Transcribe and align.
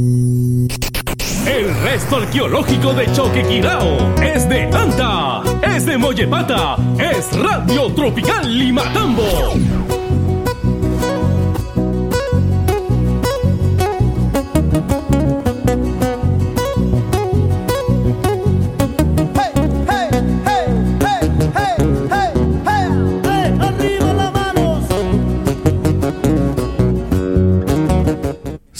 El 0.00 1.82
resto 1.82 2.16
arqueológico 2.16 2.94
de 2.94 3.12
Choquequirao 3.12 4.14
es 4.22 4.48
de 4.48 4.62
Anta, 4.72 5.42
es 5.62 5.84
de 5.84 5.98
Mollepata, 5.98 6.76
es 6.98 7.30
Radio 7.38 7.92
Tropical 7.92 8.58
Limatambo. 8.58 9.89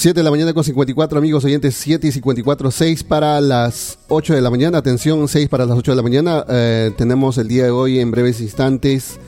Siete 0.01 0.21
de 0.21 0.25
la 0.25 0.30
mañana 0.30 0.55
con 0.55 0.64
54 0.64 1.19
amigos 1.19 1.45
oyentes, 1.45 1.75
7 1.75 2.07
y 2.07 2.12
54, 2.12 2.71
6 2.71 3.05
para 3.05 3.38
las 3.43 3.98
8 4.09 4.33
de 4.33 4.41
la 4.41 4.48
mañana, 4.48 4.79
atención, 4.79 5.29
6 5.29 5.51
para 5.51 5.66
las 5.66 5.77
8 5.77 5.93
de 5.93 5.97
la 5.97 6.02
mañana. 6.02 6.43
Eh, 6.48 6.91
tenemos 6.97 7.37
el 7.37 7.48
día 7.48 7.65
de 7.65 7.70
hoy 7.70 8.01
en 8.01 8.10
breves 8.10 8.41
instantes 8.41 9.19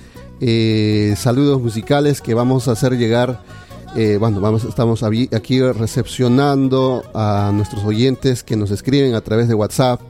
eh, 0.41 1.12
saludos 1.19 1.60
musicales 1.60 2.23
que 2.23 2.32
vamos 2.32 2.69
a 2.69 2.73
hacer 2.73 2.96
llegar. 2.96 3.43
Eh, 3.96 4.16
bueno, 4.19 4.41
vamos, 4.41 4.65
estamos 4.65 5.02
aquí 5.02 5.60
recepcionando 5.60 7.04
a 7.12 7.51
nuestros 7.52 7.84
oyentes 7.84 8.43
que 8.43 8.57
nos 8.57 8.70
escriben 8.70 9.15
a 9.15 9.20
través 9.20 9.48
de 9.48 9.54
WhatsApp 9.54 10.01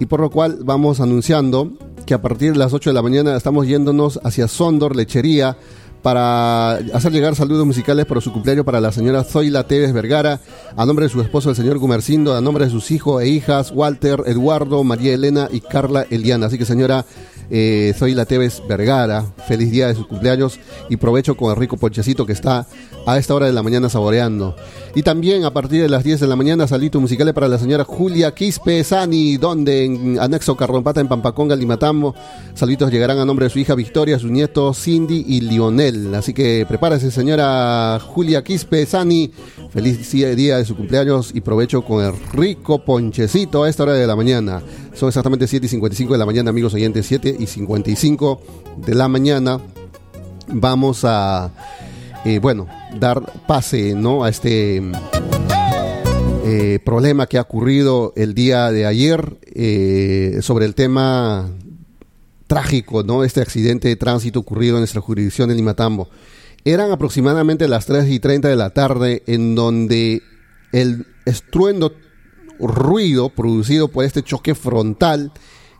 y 0.00 0.06
por 0.06 0.18
lo 0.18 0.28
cual 0.28 0.58
vamos 0.64 0.98
anunciando 0.98 1.70
que 2.04 2.14
a 2.14 2.20
partir 2.20 2.54
de 2.54 2.58
las 2.58 2.72
8 2.72 2.90
de 2.90 2.94
la 2.94 3.02
mañana 3.02 3.36
estamos 3.36 3.68
yéndonos 3.68 4.18
hacia 4.24 4.48
Sondor, 4.48 4.96
Lechería, 4.96 5.56
para 6.04 6.74
hacer 6.74 7.12
llegar 7.12 7.34
saludos 7.34 7.64
musicales 7.64 8.04
por 8.04 8.20
su 8.20 8.30
cumpleaños 8.30 8.66
para 8.66 8.78
la 8.78 8.92
señora 8.92 9.24
Zoila 9.24 9.66
Tevez 9.66 9.94
Vergara, 9.94 10.38
a 10.76 10.84
nombre 10.84 11.06
de 11.06 11.08
su 11.08 11.22
esposo 11.22 11.48
el 11.48 11.56
señor 11.56 11.78
Gumercindo, 11.78 12.36
a 12.36 12.42
nombre 12.42 12.66
de 12.66 12.70
sus 12.70 12.90
hijos 12.90 13.22
e 13.22 13.28
hijas, 13.28 13.72
Walter, 13.74 14.22
Eduardo, 14.26 14.84
María 14.84 15.14
Elena 15.14 15.48
y 15.50 15.62
Carla 15.62 16.06
Eliana. 16.10 16.48
Así 16.48 16.58
que 16.58 16.66
señora 16.66 17.06
eh, 17.48 17.94
Zoila 17.96 18.26
Tevez 18.26 18.62
Vergara, 18.68 19.24
feliz 19.48 19.70
día 19.70 19.86
de 19.86 19.94
su 19.94 20.06
cumpleaños 20.06 20.58
y 20.90 20.98
provecho 20.98 21.36
con 21.36 21.50
el 21.50 21.56
rico 21.56 21.78
ponchecito 21.78 22.26
que 22.26 22.32
está 22.32 22.66
a 23.06 23.18
esta 23.18 23.34
hora 23.34 23.46
de 23.46 23.52
la 23.52 23.62
mañana 23.62 23.88
saboreando. 23.88 24.56
Y 24.94 25.02
también 25.02 25.44
a 25.44 25.52
partir 25.52 25.82
de 25.82 25.88
las 25.88 26.04
10 26.04 26.20
de 26.20 26.26
la 26.26 26.36
mañana, 26.36 26.66
salito 26.68 27.00
musical 27.00 27.32
para 27.34 27.48
la 27.48 27.58
señora 27.58 27.84
Julia 27.84 28.34
Quispe 28.34 28.82
Sani, 28.84 29.36
donde 29.36 29.84
en 29.84 30.18
anexo 30.20 30.56
Carrompata 30.56 31.00
en 31.00 31.08
Pampaconga, 31.08 31.56
Limatambo, 31.56 32.14
saluditos 32.54 32.90
llegarán 32.90 33.18
a 33.18 33.24
nombre 33.24 33.46
de 33.46 33.50
su 33.50 33.58
hija 33.58 33.74
Victoria, 33.74 34.18
su 34.18 34.28
nieto 34.28 34.72
Cindy 34.72 35.24
y 35.26 35.40
Lionel. 35.40 35.93
Así 36.14 36.32
que 36.34 36.64
prepárese, 36.68 37.10
señora 37.10 37.98
Julia 38.00 38.42
Quispe 38.42 38.86
Sani. 38.86 39.32
Feliz 39.70 40.10
día 40.10 40.58
de 40.58 40.64
su 40.64 40.76
cumpleaños 40.76 41.32
y 41.34 41.40
provecho 41.40 41.82
con 41.82 42.04
el 42.04 42.12
rico 42.32 42.84
ponchecito 42.84 43.64
a 43.64 43.68
esta 43.68 43.84
hora 43.84 43.94
de 43.94 44.06
la 44.06 44.16
mañana. 44.16 44.62
Son 44.94 45.08
exactamente 45.08 45.46
7 45.46 45.66
y 45.66 45.68
55 45.68 46.12
de 46.12 46.18
la 46.18 46.26
mañana, 46.26 46.50
amigos 46.50 46.74
oyentes, 46.74 47.06
7 47.06 47.36
y 47.38 47.46
55 47.46 48.40
de 48.76 48.94
la 48.94 49.08
mañana. 49.08 49.60
Vamos 50.48 51.04
a 51.04 51.50
eh, 52.24 52.38
bueno, 52.38 52.66
dar 52.98 53.20
pase 53.46 53.94
¿no? 53.94 54.24
a 54.24 54.30
este 54.30 54.82
eh, 56.44 56.78
problema 56.84 57.26
que 57.26 57.38
ha 57.38 57.42
ocurrido 57.42 58.12
el 58.16 58.34
día 58.34 58.70
de 58.70 58.86
ayer 58.86 59.36
eh, 59.54 60.38
sobre 60.40 60.64
el 60.64 60.74
tema 60.74 61.50
trágico, 62.54 63.02
¿no? 63.02 63.24
Este 63.24 63.40
accidente 63.40 63.88
de 63.88 63.96
tránsito 63.96 64.38
ocurrido 64.38 64.76
en 64.76 64.82
nuestra 64.82 65.00
jurisdicción 65.00 65.48
de 65.48 65.56
Limatambo. 65.56 66.08
Eran 66.64 66.92
aproximadamente 66.92 67.66
las 67.66 67.84
3 67.86 68.08
y 68.08 68.20
30 68.20 68.46
de 68.46 68.54
la 68.54 68.70
tarde 68.70 69.24
en 69.26 69.56
donde 69.56 70.22
el 70.70 71.04
estruendo 71.24 71.92
ruido 72.60 73.30
producido 73.30 73.88
por 73.88 74.04
este 74.04 74.22
choque 74.22 74.54
frontal 74.54 75.32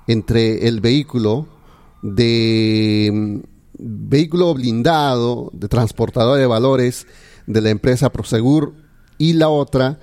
entre 0.08 0.66
el 0.66 0.80
vehículo 0.80 1.46
de 2.02 3.40
vehículo 3.78 4.52
blindado 4.54 5.50
de 5.52 5.68
transportador 5.68 6.38
de 6.38 6.46
valores 6.46 7.06
de 7.46 7.60
la 7.60 7.70
empresa 7.70 8.10
Prosegur 8.10 8.74
y 9.16 9.34
la 9.34 9.48
otra, 9.48 10.00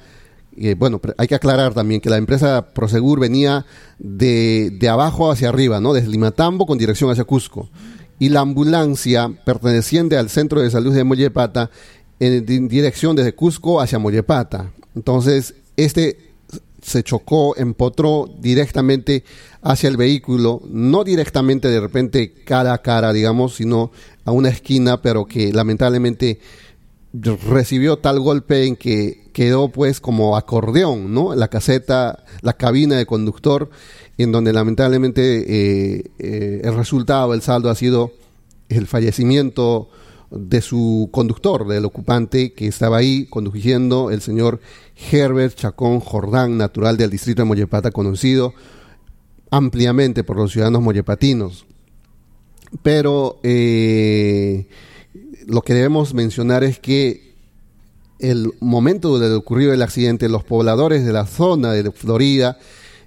bueno, 0.78 1.00
hay 1.18 1.28
que 1.28 1.36
aclarar 1.36 1.74
también 1.74 2.02
que 2.02 2.10
la 2.10 2.18
empresa 2.18 2.74
Prosegur 2.74 3.20
venía 3.20 3.66
de, 4.00 4.72
de 4.80 4.90
abajo 4.90 5.32
hacia 5.32 5.50
arriba, 5.50 5.80
¿no? 5.80 5.94
Desde 5.94 6.10
Limatambo 6.10 6.66
con 6.66 6.78
dirección 6.78 7.10
hacia 7.10 7.24
Cusco. 7.24 7.70
Y 8.20 8.30
la 8.30 8.42
ambulancia 8.42 9.32
perteneciente 9.46 10.18
al 10.18 10.30
Centro 10.30 10.62
de 10.62 10.70
Salud 10.70 10.94
de 10.94 11.04
Mollepata 11.04 11.72
en, 12.22 12.68
dirección 12.68 13.16
desde 13.16 13.34
Cusco 13.34 13.82
hacia 13.82 14.00
Mollepata. 14.00 14.72
Entonces, 14.96 15.56
este 15.76 16.32
se 16.82 17.04
chocó, 17.04 17.56
empotró 17.58 18.30
directamente 18.40 19.24
hacia 19.62 19.88
el 19.88 19.98
vehículo, 19.98 20.62
no 20.68 21.04
directamente 21.04 21.68
de 21.68 21.80
repente 21.80 22.34
cara 22.44 22.74
a 22.74 22.82
cara, 22.82 23.14
digamos, 23.14 23.56
sino 23.56 23.92
a 24.26 24.32
una 24.32 24.50
esquina, 24.50 25.02
pero 25.02 25.26
que 25.26 25.54
lamentablemente 25.54 26.40
recibió 27.14 27.98
tal 27.98 28.20
golpe 28.20 28.66
en 28.66 28.76
que 28.76 29.30
quedó 29.34 29.70
pues 29.70 30.00
como 30.00 30.38
acordeón, 30.38 31.14
¿no? 31.14 31.36
La 31.36 31.50
caseta, 31.50 32.24
la 32.42 32.54
cabina 32.54 32.96
de 32.96 33.06
conductor, 33.06 33.70
en 34.18 34.32
donde 34.32 34.54
lamentablemente 34.54 35.22
eh, 35.40 36.12
eh, 36.20 36.62
el 36.64 36.76
resultado, 36.76 37.34
el 37.34 37.42
saldo 37.42 37.70
ha 37.70 37.76
sido 37.76 38.12
el 38.70 38.88
fallecimiento 38.88 39.90
de 40.30 40.62
su 40.62 41.10
conductor, 41.12 41.68
del 41.68 41.84
ocupante 41.84 42.54
que 42.54 42.68
estaba 42.68 42.98
ahí 42.98 43.26
conduciendo, 43.26 44.12
el 44.12 44.22
señor 44.22 44.62
Herbert 45.12 45.56
Chacón 45.56 46.00
Jordán, 46.00 46.58
natural 46.58 46.96
del 46.96 47.10
distrito 47.10 47.42
de 47.42 47.48
Mollepata, 47.48 47.92
conocido 47.92 48.54
ampliamente 49.50 50.24
por 50.24 50.38
los 50.38 50.54
ciudadanos 50.54 50.82
mollepatinos. 50.82 51.66
Pero 52.82 53.40
eh, 53.44 54.68
lo 55.48 55.62
que 55.62 55.74
debemos 55.74 56.14
mencionar 56.14 56.64
es 56.64 56.80
que 56.80 57.32
el 58.20 58.54
momento 58.60 59.18
de 59.20 59.34
ocurrido 59.34 59.74
el 59.74 59.82
accidente, 59.82 60.30
los 60.30 60.44
pobladores 60.44 61.06
de 61.06 61.12
la 61.12 61.26
zona 61.26 61.74
de 61.74 61.92
Florida 61.92 62.58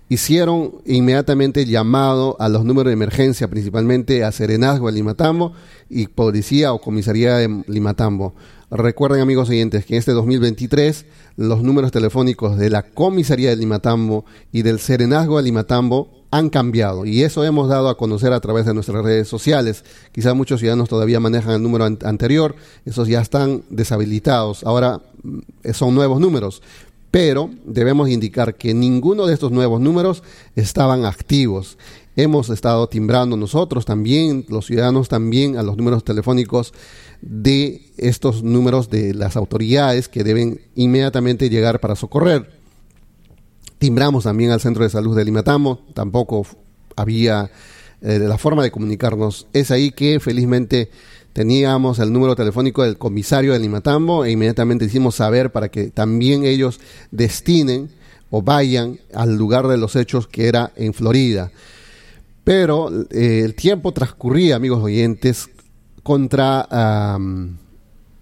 hicieron 0.08 0.76
inmediatamente 0.84 1.64
llamado 1.64 2.36
a 2.38 2.48
los 2.48 2.64
números 2.64 2.90
de 2.90 2.94
emergencia, 2.94 3.48
principalmente 3.48 4.24
a 4.24 4.32
Serenazgo 4.32 4.86
de 4.86 4.92
Limatambo 4.92 5.52
y 5.88 6.08
Policía 6.08 6.72
o 6.72 6.80
Comisaría 6.80 7.36
de 7.36 7.64
Limatambo. 7.66 8.34
Recuerden, 8.70 9.20
amigos 9.20 9.48
oyentes, 9.50 9.86
que 9.86 9.94
en 9.94 10.00
este 10.00 10.12
2023 10.12 11.06
los 11.36 11.62
números 11.62 11.92
telefónicos 11.92 12.58
de 12.58 12.70
la 12.70 12.82
Comisaría 12.82 13.50
de 13.50 13.56
Limatambo 13.56 14.24
y 14.52 14.62
del 14.62 14.80
Serenazgo 14.80 15.36
de 15.36 15.44
Limatambo 15.44 16.23
han 16.34 16.50
cambiado 16.50 17.06
y 17.06 17.22
eso 17.22 17.44
hemos 17.44 17.68
dado 17.68 17.88
a 17.88 17.96
conocer 17.96 18.32
a 18.32 18.40
través 18.40 18.66
de 18.66 18.74
nuestras 18.74 19.04
redes 19.04 19.28
sociales. 19.28 19.84
Quizás 20.10 20.34
muchos 20.34 20.58
ciudadanos 20.58 20.88
todavía 20.88 21.20
manejan 21.20 21.54
el 21.54 21.62
número 21.62 21.84
anterior, 21.84 22.56
esos 22.84 23.06
ya 23.06 23.20
están 23.20 23.62
deshabilitados, 23.70 24.64
ahora 24.64 25.00
mm, 25.22 25.38
son 25.72 25.94
nuevos 25.94 26.18
números, 26.18 26.60
pero 27.12 27.50
debemos 27.64 28.08
indicar 28.08 28.56
que 28.56 28.74
ninguno 28.74 29.26
de 29.26 29.34
estos 29.34 29.52
nuevos 29.52 29.80
números 29.80 30.24
estaban 30.56 31.04
activos. 31.04 31.78
Hemos 32.16 32.50
estado 32.50 32.88
timbrando 32.88 33.36
nosotros 33.36 33.84
también, 33.84 34.44
los 34.48 34.66
ciudadanos 34.66 35.08
también, 35.08 35.56
a 35.56 35.62
los 35.62 35.76
números 35.76 36.02
telefónicos 36.02 36.74
de 37.22 37.82
estos 37.96 38.42
números 38.42 38.90
de 38.90 39.14
las 39.14 39.36
autoridades 39.36 40.08
que 40.08 40.24
deben 40.24 40.60
inmediatamente 40.74 41.48
llegar 41.48 41.78
para 41.78 41.94
socorrer. 41.94 42.53
Timbramos 43.84 44.24
también 44.24 44.50
al 44.50 44.62
centro 44.62 44.82
de 44.82 44.88
salud 44.88 45.14
de 45.14 45.26
Limatamo, 45.26 45.82
tampoco 45.92 46.46
había 46.96 47.50
eh, 48.00 48.18
la 48.18 48.38
forma 48.38 48.62
de 48.62 48.70
comunicarnos. 48.70 49.46
Es 49.52 49.70
ahí 49.70 49.90
que 49.90 50.20
felizmente 50.20 50.88
teníamos 51.34 51.98
el 51.98 52.10
número 52.10 52.34
telefónico 52.34 52.82
del 52.82 52.96
comisario 52.96 53.52
de 53.52 53.58
Limatambo 53.58 54.24
e 54.24 54.30
inmediatamente 54.30 54.86
hicimos 54.86 55.16
saber 55.16 55.52
para 55.52 55.68
que 55.68 55.90
también 55.90 56.46
ellos 56.46 56.80
destinen 57.10 57.90
o 58.30 58.40
vayan 58.40 59.00
al 59.12 59.36
lugar 59.36 59.68
de 59.68 59.76
los 59.76 59.96
hechos 59.96 60.28
que 60.28 60.48
era 60.48 60.72
en 60.76 60.94
Florida. 60.94 61.52
Pero 62.42 62.90
eh, 63.10 63.42
el 63.44 63.54
tiempo 63.54 63.92
transcurría, 63.92 64.56
amigos 64.56 64.82
oyentes, 64.82 65.50
contra, 66.02 67.18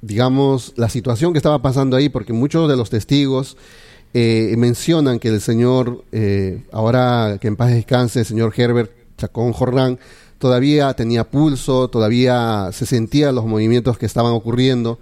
digamos, 0.00 0.72
la 0.74 0.88
situación 0.88 1.32
que 1.32 1.38
estaba 1.38 1.62
pasando 1.62 1.96
ahí, 1.96 2.08
porque 2.08 2.32
muchos 2.32 2.68
de 2.68 2.76
los 2.76 2.90
testigos 2.90 3.56
eh, 4.14 4.54
mencionan 4.58 5.18
que 5.18 5.28
el 5.28 5.40
señor, 5.40 6.04
eh, 6.12 6.64
ahora 6.70 7.38
que 7.40 7.48
en 7.48 7.56
paz 7.56 7.70
descanse, 7.70 8.20
el 8.20 8.26
señor 8.26 8.52
Herbert 8.54 8.90
Chacón 9.16 9.52
Jordán, 9.52 9.98
todavía 10.38 10.92
tenía 10.94 11.30
pulso, 11.30 11.88
todavía 11.88 12.70
se 12.72 12.84
sentía 12.84 13.32
los 13.32 13.46
movimientos 13.46 13.96
que 13.96 14.06
estaban 14.06 14.32
ocurriendo, 14.32 14.98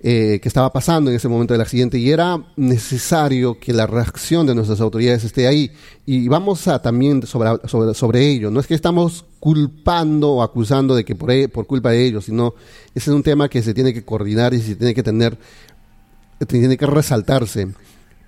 eh, 0.00 0.38
que 0.40 0.48
estaba 0.48 0.72
pasando 0.72 1.10
en 1.10 1.16
ese 1.16 1.26
momento 1.26 1.54
del 1.54 1.62
accidente 1.62 1.98
y 1.98 2.10
era 2.10 2.40
necesario 2.54 3.58
que 3.58 3.72
la 3.72 3.88
reacción 3.88 4.46
de 4.46 4.54
nuestras 4.54 4.80
autoridades 4.80 5.24
esté 5.24 5.48
ahí. 5.48 5.72
Y 6.06 6.28
vamos 6.28 6.68
a 6.68 6.80
también 6.80 7.26
sobre, 7.26 7.66
sobre, 7.94 8.24
ello. 8.24 8.52
No 8.52 8.60
es 8.60 8.68
que 8.68 8.74
estamos 8.74 9.24
culpando 9.40 10.34
o 10.34 10.42
acusando 10.42 10.94
de 10.94 11.04
que 11.04 11.16
por, 11.16 11.32
e, 11.32 11.48
por 11.48 11.66
culpa 11.66 11.90
de 11.90 12.04
ellos, 12.04 12.26
sino 12.26 12.54
ese 12.94 13.10
es 13.10 13.16
un 13.16 13.24
tema 13.24 13.48
que 13.48 13.62
se 13.62 13.74
tiene 13.74 13.92
que 13.92 14.04
coordinar 14.04 14.54
y 14.54 14.60
se 14.60 14.76
tiene 14.76 14.94
que 14.94 15.02
tener, 15.02 15.36
tiene 16.46 16.76
que 16.76 16.86
resaltarse. 16.86 17.66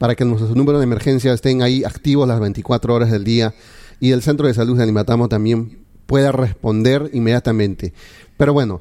Para 0.00 0.14
que 0.14 0.25
nuestros 0.25 0.56
números 0.56 0.81
de 0.81 0.85
emergencia 0.85 1.35
estén 1.35 1.61
ahí 1.61 1.85
activos 1.85 2.26
las 2.26 2.41
24 2.41 2.94
horas 2.94 3.11
del 3.11 3.23
día 3.23 3.52
y 4.00 4.12
el 4.12 4.23
centro 4.23 4.47
de 4.47 4.55
salud 4.55 4.79
de 4.79 4.85
Alimatamo 4.85 5.29
también 5.29 5.81
pueda 6.06 6.32
responder 6.32 7.11
inmediatamente. 7.12 7.93
Pero 8.38 8.55
bueno, 8.55 8.81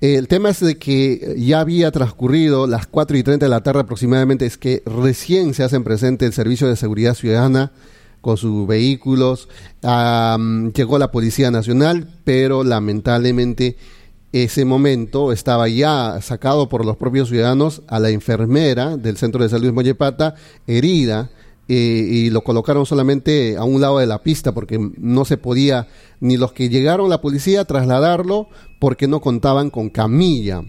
el 0.00 0.26
tema 0.26 0.48
es 0.48 0.58
de 0.58 0.76
que 0.76 1.36
ya 1.38 1.60
había 1.60 1.92
transcurrido 1.92 2.66
las 2.66 2.88
4 2.88 3.16
y 3.16 3.22
30 3.22 3.46
de 3.46 3.50
la 3.50 3.62
tarde 3.62 3.82
aproximadamente, 3.82 4.46
es 4.46 4.58
que 4.58 4.82
recién 4.84 5.54
se 5.54 5.62
hacen 5.62 5.84
presente 5.84 6.26
el 6.26 6.32
Servicio 6.32 6.66
de 6.66 6.74
Seguridad 6.74 7.14
Ciudadana 7.14 7.70
con 8.20 8.36
sus 8.36 8.66
vehículos, 8.66 9.48
llegó 9.80 10.98
la 10.98 11.12
Policía 11.12 11.52
Nacional, 11.52 12.08
pero 12.24 12.64
lamentablemente 12.64 13.76
ese 14.32 14.64
momento 14.64 15.32
estaba 15.32 15.68
ya 15.68 16.20
sacado 16.20 16.68
por 16.68 16.84
los 16.84 16.96
propios 16.96 17.28
ciudadanos 17.28 17.82
a 17.88 17.98
la 17.98 18.10
enfermera 18.10 18.96
del 18.96 19.16
Centro 19.16 19.42
de 19.42 19.48
Salud 19.48 19.72
Mollepata, 19.72 20.34
herida, 20.66 21.30
y 21.70 22.30
lo 22.30 22.42
colocaron 22.42 22.86
solamente 22.86 23.58
a 23.58 23.64
un 23.64 23.82
lado 23.82 23.98
de 23.98 24.06
la 24.06 24.22
pista 24.22 24.52
porque 24.52 24.78
no 24.96 25.26
se 25.26 25.36
podía 25.36 25.86
ni 26.18 26.38
los 26.38 26.52
que 26.52 26.70
llegaron 26.70 27.10
la 27.10 27.20
policía 27.20 27.66
trasladarlo 27.66 28.48
porque 28.78 29.06
no 29.06 29.20
contaban 29.20 29.68
con 29.68 29.90
camilla. 29.90 30.62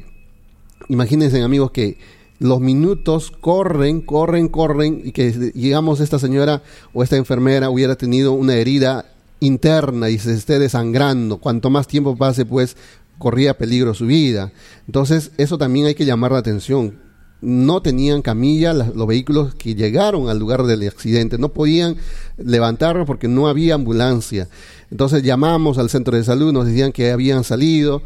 Imagínense 0.89 1.41
amigos 1.41 1.71
que 1.71 1.97
los 2.39 2.59
minutos 2.59 3.31
corren, 3.31 4.01
corren, 4.01 4.49
corren 4.49 5.01
y 5.05 5.13
que 5.13 5.31
digamos 5.31 6.01
esta 6.01 6.19
señora 6.19 6.63
o 6.93 7.01
esta 7.01 7.15
enfermera 7.15 7.69
hubiera 7.69 7.95
tenido 7.95 8.33
una 8.33 8.55
herida 8.55 9.05
interna 9.39 10.09
y 10.09 10.17
se 10.19 10.33
esté 10.33 10.59
desangrando. 10.59 11.37
Cuanto 11.37 11.69
más 11.69 11.87
tiempo 11.87 12.17
pase, 12.17 12.45
pues 12.45 12.75
corría 13.19 13.57
peligro 13.57 13.93
su 13.93 14.07
vida. 14.07 14.51
Entonces, 14.87 15.31
eso 15.37 15.59
también 15.59 15.85
hay 15.85 15.93
que 15.93 16.05
llamar 16.05 16.31
la 16.31 16.39
atención 16.39 17.09
no 17.41 17.81
tenían 17.81 18.21
camilla 18.21 18.73
los 18.73 19.07
vehículos 19.07 19.55
que 19.55 19.75
llegaron 19.75 20.29
al 20.29 20.39
lugar 20.39 20.63
del 20.63 20.87
accidente, 20.87 21.37
no 21.37 21.49
podían 21.49 21.95
levantarlo 22.37 23.05
porque 23.05 23.27
no 23.27 23.47
había 23.47 23.75
ambulancia. 23.75 24.49
Entonces 24.91 25.23
llamamos 25.23 25.77
al 25.77 25.89
centro 25.89 26.17
de 26.17 26.23
salud, 26.23 26.51
nos 26.51 26.65
decían 26.65 26.91
que 26.91 27.11
habían 27.11 27.43
salido, 27.43 28.01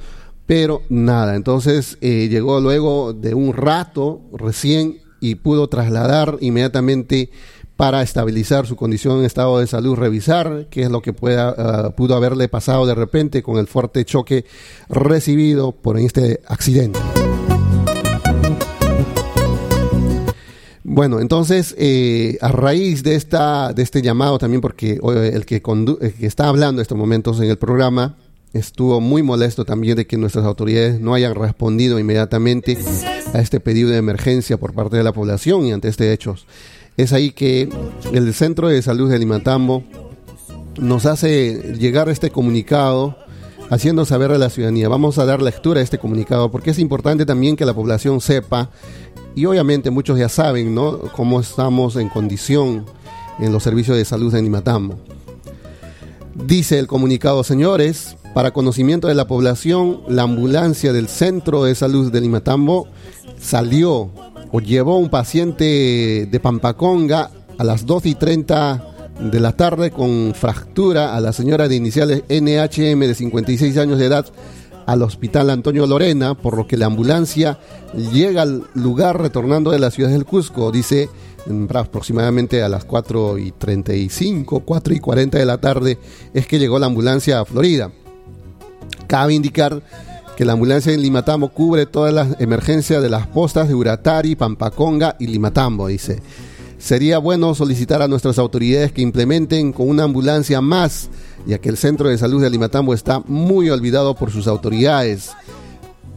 pero 0.46 0.84
nada. 0.90 1.36
Entonces 1.36 1.98
eh, 2.02 2.28
llegó 2.30 2.60
luego 2.60 3.14
de 3.14 3.34
un 3.34 3.54
rato 3.54 4.22
recién 4.34 5.00
y 5.20 5.36
pudo 5.36 5.68
trasladar 5.68 6.38
inmediatamente 6.42 7.32
para 7.76 8.02
estabilizar 8.02 8.68
su 8.68 8.76
condición 8.76 9.20
en 9.20 9.26
estado 9.26 9.60
de 9.60 9.68
salud, 9.68 9.96
revisar 9.96 10.68
qué 10.70 10.84
es 10.84 10.92
lo 10.92 11.02
que 11.02 11.14
pueda, 11.14 11.56
ah, 11.58 11.90
pudo 11.96 12.16
haberle 12.16 12.48
pasado 12.48 12.86
de 12.86 12.96
repente 12.96 13.42
con 13.42 13.58
el 13.58 13.68
fuerte 13.68 14.06
choque 14.06 14.46
recibido 14.90 15.72
por 15.72 15.98
este 15.98 16.42
accidente. 16.48 17.00
Bueno, 20.84 21.22
entonces, 21.22 21.74
eh, 21.80 22.38
a 22.42 22.50
raíz 22.50 23.02
de, 23.02 23.16
esta, 23.16 23.74
de 23.74 23.82
este 23.82 24.02
llamado 24.02 24.38
también, 24.38 24.62
porque 24.62 25.00
el 25.02 25.46
que, 25.46 25.62
que 25.62 26.26
está 26.28 26.50
hablando 26.50 26.80
en 26.80 26.84
estos 26.84 26.98
momentos 26.98 27.40
en 27.40 27.50
el 27.50 27.58
programa 27.58 28.16
estuvo 28.54 29.02
muy 29.02 29.24
molesto 29.24 29.66
también 29.66 29.96
de 29.96 30.06
que 30.06 30.18
nuestras 30.18 30.46
autoridades 30.46 31.00
no 31.00 31.16
hayan 31.16 31.34
respondido 31.34 31.98
inmediatamente 32.00 32.78
a 33.34 33.40
este 33.40 33.60
pedido 33.60 33.90
de 33.90 33.98
emergencia 33.98 34.58
por 34.58 34.74
parte 34.74 34.96
de 34.96 35.04
la 35.04 35.14
población 35.14 35.66
y 35.66 35.72
ante 35.72 35.88
este 35.88 36.14
hecho. 36.14 36.36
Es 36.98 37.12
ahí 37.14 37.32
que 37.32 37.70
el 38.12 38.34
Centro 38.34 38.68
de 38.68 38.82
Salud 38.82 39.10
de 39.10 39.20
Limatambo 39.20 39.84
nos 40.80 41.06
hace 41.06 41.76
llegar 41.78 42.10
este 42.10 42.30
comunicado 42.30 43.18
haciendo 43.70 44.06
saber 44.06 44.32
a 44.32 44.38
la 44.38 44.50
ciudadanía. 44.50 44.90
Vamos 44.90 45.18
a 45.18 45.26
dar 45.26 45.42
lectura 45.42 45.80
a 45.80 45.84
este 45.84 45.98
comunicado 45.98 46.52
porque 46.52 46.72
es 46.72 46.80
importante 46.80 47.26
también 47.26 47.56
que 47.56 47.66
la 47.66 47.74
población 47.74 48.22
sepa 48.22 48.70
y 49.36 49.46
obviamente 49.46 49.90
muchos 49.90 50.20
ya 50.20 50.30
saben, 50.30 50.76
¿no? 50.76 51.00
Cómo 51.16 51.40
estamos 51.40 51.96
en 51.96 52.10
condición 52.10 52.86
en 53.40 53.52
los 53.52 53.64
servicios 53.64 53.98
de 53.98 54.06
salud 54.06 54.32
de 54.32 54.42
Nimatambo. 54.42 55.00
Dice 56.36 56.78
el 56.78 56.88
comunicado, 56.88 57.44
señores, 57.44 58.18
para 58.34 58.52
conocimiento 58.52 59.08
de 59.08 59.16
la 59.16 59.28
población, 59.28 60.02
la 60.08 60.24
ambulancia 60.24 60.94
del 60.94 61.08
Centro 61.08 61.64
de 61.64 61.76
Salud 61.76 62.12
de 62.12 62.22
Nimatambo 62.22 62.88
salió 63.40 64.10
llevó 64.60 64.98
un 64.98 65.10
paciente 65.10 66.28
de 66.30 66.40
Pampaconga 66.40 67.32
a 67.58 67.64
las 67.64 67.86
2 67.86 68.06
y 68.08 68.16
30 68.16 68.94
de 69.32 69.40
la 69.40 69.54
tarde 69.54 69.92
con 69.92 70.34
fractura 70.36 71.16
a 71.16 71.22
la 71.22 71.34
señora 71.34 71.68
de 71.68 71.76
iniciales 71.76 72.24
NHM 72.30 73.00
de 73.00 73.16
56 73.16 73.78
años 73.78 74.00
de 74.00 74.06
edad 74.06 74.26
al 74.86 75.02
hospital 75.02 75.50
Antonio 75.50 75.88
Lorena, 75.88 76.36
por 76.36 76.58
lo 76.58 76.68
que 76.68 76.78
la 76.78 76.88
ambulancia 76.88 77.60
llega 78.12 78.42
al 78.42 78.64
lugar 78.74 79.22
retornando 79.22 79.72
de 79.72 79.80
la 79.80 79.92
ciudad 79.92 80.10
del 80.10 80.26
Cusco, 80.26 80.72
dice 80.72 81.10
aproximadamente 81.74 82.64
a 82.64 82.70
las 82.70 82.86
4 82.86 83.38
y 83.38 83.52
35, 83.52 84.62
4 84.62 84.94
y 84.94 85.00
40 85.00 85.38
de 85.38 85.46
la 85.46 85.58
tarde, 85.58 86.00
es 86.34 86.48
que 86.48 86.60
llegó 86.60 86.80
la 86.80 86.88
ambulancia 86.88 87.40
a 87.40 87.46
Florida. 87.46 87.92
Cabe 89.08 89.34
indicar 89.34 89.82
que 90.36 90.46
la 90.46 90.54
ambulancia 90.54 90.94
en 90.94 91.02
Limatambo 91.02 91.50
cubre 91.50 91.86
todas 91.86 92.14
las 92.14 92.40
emergencias 92.40 93.02
de 93.02 93.10
las 93.10 93.28
postas 93.28 93.68
de 93.68 93.76
Uratari, 93.76 94.36
Pampaconga 94.36 95.16
y 95.20 95.28
Limatambo, 95.28 95.88
dice. 95.88 96.22
Sería 96.78 97.18
bueno 97.18 97.56
solicitar 97.56 98.02
a 98.02 98.08
nuestras 98.08 98.38
autoridades 98.40 98.92
que 98.92 99.02
implementen 99.02 99.72
con 99.72 99.88
una 99.88 100.04
ambulancia 100.04 100.60
más 100.60 101.10
ya 101.46 101.58
que 101.58 101.70
el 101.70 101.78
centro 101.78 102.10
de 102.10 102.18
salud 102.18 102.42
de 102.42 102.48
Alimatambo 102.48 102.94
está 102.94 103.20
muy 103.28 103.70
olvidado 103.70 104.16
por 104.16 104.32
sus 104.32 104.48
autoridades, 104.48 105.32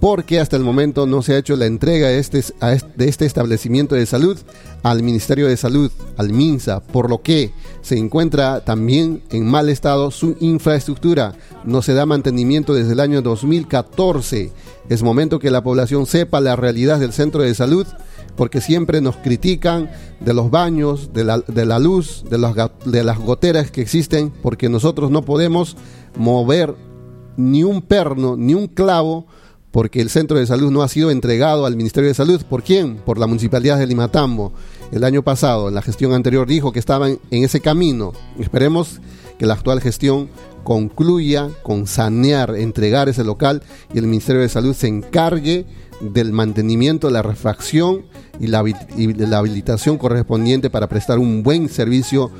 porque 0.00 0.40
hasta 0.40 0.56
el 0.56 0.62
momento 0.62 1.06
no 1.06 1.22
se 1.22 1.34
ha 1.34 1.38
hecho 1.38 1.56
la 1.56 1.66
entrega 1.66 2.08
de 2.08 2.18
este, 2.18 2.44
de 2.96 3.08
este 3.08 3.24
establecimiento 3.24 3.94
de 3.94 4.06
salud 4.06 4.38
al 4.82 5.02
Ministerio 5.02 5.48
de 5.48 5.56
Salud, 5.56 5.90
al 6.16 6.32
MINSA, 6.32 6.80
por 6.80 7.10
lo 7.10 7.22
que 7.22 7.52
se 7.80 7.96
encuentra 7.96 8.64
también 8.64 9.22
en 9.30 9.46
mal 9.46 9.68
estado 9.68 10.10
su 10.10 10.36
infraestructura. 10.40 11.34
No 11.64 11.82
se 11.82 11.94
da 11.94 12.06
mantenimiento 12.06 12.74
desde 12.74 12.92
el 12.92 13.00
año 13.00 13.22
2014. 13.22 14.52
Es 14.88 15.02
momento 15.02 15.38
que 15.38 15.50
la 15.50 15.64
población 15.64 16.06
sepa 16.06 16.40
la 16.40 16.56
realidad 16.56 17.00
del 17.00 17.12
centro 17.12 17.42
de 17.42 17.54
salud 17.54 17.86
porque 18.36 18.60
siempre 18.60 19.00
nos 19.00 19.16
critican 19.16 19.90
de 20.20 20.34
los 20.34 20.50
baños, 20.50 21.12
de 21.12 21.24
la, 21.24 21.36
luz, 21.78 22.24
de 22.28 23.04
las 23.04 23.18
goteras 23.18 23.70
que 23.70 23.80
existen, 23.80 24.30
porque 24.42 24.68
nosotros 24.68 25.10
no 25.10 25.22
podemos 25.22 25.76
mover 26.16 26.74
ni 27.36 27.64
un 27.64 27.82
perno, 27.82 28.36
ni 28.36 28.54
un 28.54 28.68
clavo, 28.68 29.26
porque 29.76 30.00
el 30.00 30.08
centro 30.08 30.38
de 30.38 30.46
salud 30.46 30.70
no 30.70 30.80
ha 30.80 30.88
sido 30.88 31.10
entregado 31.10 31.66
al 31.66 31.76
Ministerio 31.76 32.08
de 32.08 32.14
Salud. 32.14 32.40
¿Por 32.48 32.62
quién? 32.62 32.96
Por 32.96 33.18
la 33.18 33.26
Municipalidad 33.26 33.78
de 33.78 33.86
Limatambo. 33.86 34.54
El 34.90 35.04
año 35.04 35.22
pasado, 35.22 35.68
en 35.68 35.74
la 35.74 35.82
gestión 35.82 36.14
anterior, 36.14 36.46
dijo 36.46 36.72
que 36.72 36.78
estaban 36.78 37.18
en 37.30 37.44
ese 37.44 37.60
camino. 37.60 38.14
Esperemos 38.38 39.02
que 39.38 39.44
la 39.44 39.52
actual 39.52 39.82
gestión 39.82 40.30
concluya 40.64 41.50
con 41.62 41.86
sanear, 41.86 42.56
entregar 42.56 43.10
ese 43.10 43.22
local 43.22 43.62
y 43.92 43.98
el 43.98 44.06
Ministerio 44.06 44.40
de 44.40 44.48
Salud 44.48 44.74
se 44.74 44.88
encargue 44.88 45.66
del 46.00 46.32
mantenimiento, 46.32 47.10
la 47.10 47.20
refracción 47.20 48.06
y 48.40 48.46
la, 48.46 48.60
habilitación 48.60 49.98
correspondiente 49.98 50.70
para 50.70 50.88
prestar 50.88 51.18
un 51.18 51.42
buen 51.42 51.68
servicio 51.68 52.30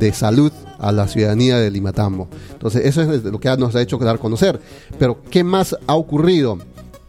de 0.00 0.14
salud 0.14 0.52
a 0.78 0.90
la 0.90 1.06
ciudadanía 1.06 1.58
de 1.58 1.70
Limatambo. 1.70 2.28
Entonces, 2.50 2.86
eso 2.86 3.02
es 3.02 3.24
lo 3.24 3.38
que 3.38 3.54
nos 3.58 3.76
ha 3.76 3.82
hecho 3.82 3.98
dar 3.98 4.16
a 4.16 4.18
conocer. 4.18 4.58
Pero, 4.98 5.20
¿qué 5.30 5.44
más 5.44 5.76
ha 5.86 5.94
ocurrido? 5.94 6.58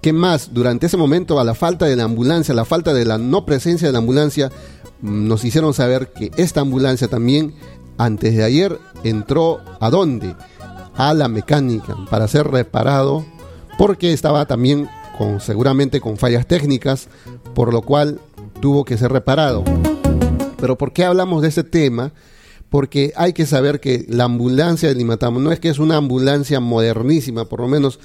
¿Qué 0.01 0.13
más? 0.13 0.53
Durante 0.53 0.85
ese 0.85 0.95
momento, 0.95 1.39
a 1.39 1.43
la 1.43 1.55
falta 1.55 1.85
de 1.85 1.97
la 1.97 2.05
ambulancia, 2.05 2.53
a 2.53 2.55
la 2.55 2.63
falta 2.63 2.93
de 2.93 3.03
la 3.03 3.17
no 3.17 3.45
presencia 3.45 3.87
de 3.87 3.91
la 3.91 3.99
ambulancia, 3.99 4.49
mm, 5.01 5.27
nos 5.27 5.43
hicieron 5.43 5.73
saber 5.73 6.13
que 6.13 6.31
esta 6.37 6.61
ambulancia 6.61 7.09
también, 7.09 7.53
antes 7.97 8.35
de 8.35 8.43
ayer, 8.43 8.79
entró 9.03 9.59
a 9.81 9.89
dónde? 9.89 10.35
A 10.95 11.13
la 11.13 11.27
mecánica, 11.27 11.97
para 12.09 12.29
ser 12.29 12.47
reparado, 12.47 13.25
porque 13.77 14.13
estaba 14.13 14.45
también 14.45 14.89
con, 15.17 15.41
seguramente 15.41 15.99
con 15.99 16.17
fallas 16.17 16.47
técnicas, 16.47 17.09
por 17.53 17.73
lo 17.73 17.81
cual 17.81 18.21
tuvo 18.61 18.85
que 18.85 18.97
ser 18.97 19.11
reparado. 19.11 19.65
Pero 20.61 20.77
¿por 20.77 20.93
qué 20.93 21.03
hablamos 21.03 21.41
de 21.41 21.49
este 21.49 21.63
tema? 21.65 22.13
Porque 22.69 23.11
hay 23.17 23.33
que 23.33 23.45
saber 23.45 23.79
que 23.79 24.05
la 24.07 24.25
ambulancia 24.25 24.87
de 24.87 24.95
Limatamo 24.95 25.39
no 25.39 25.51
es 25.51 25.59
que 25.59 25.69
es 25.69 25.79
una 25.79 25.97
ambulancia 25.97 26.59
modernísima, 26.59 27.45
por 27.45 27.61
lo 27.61 27.67
menos 27.67 27.99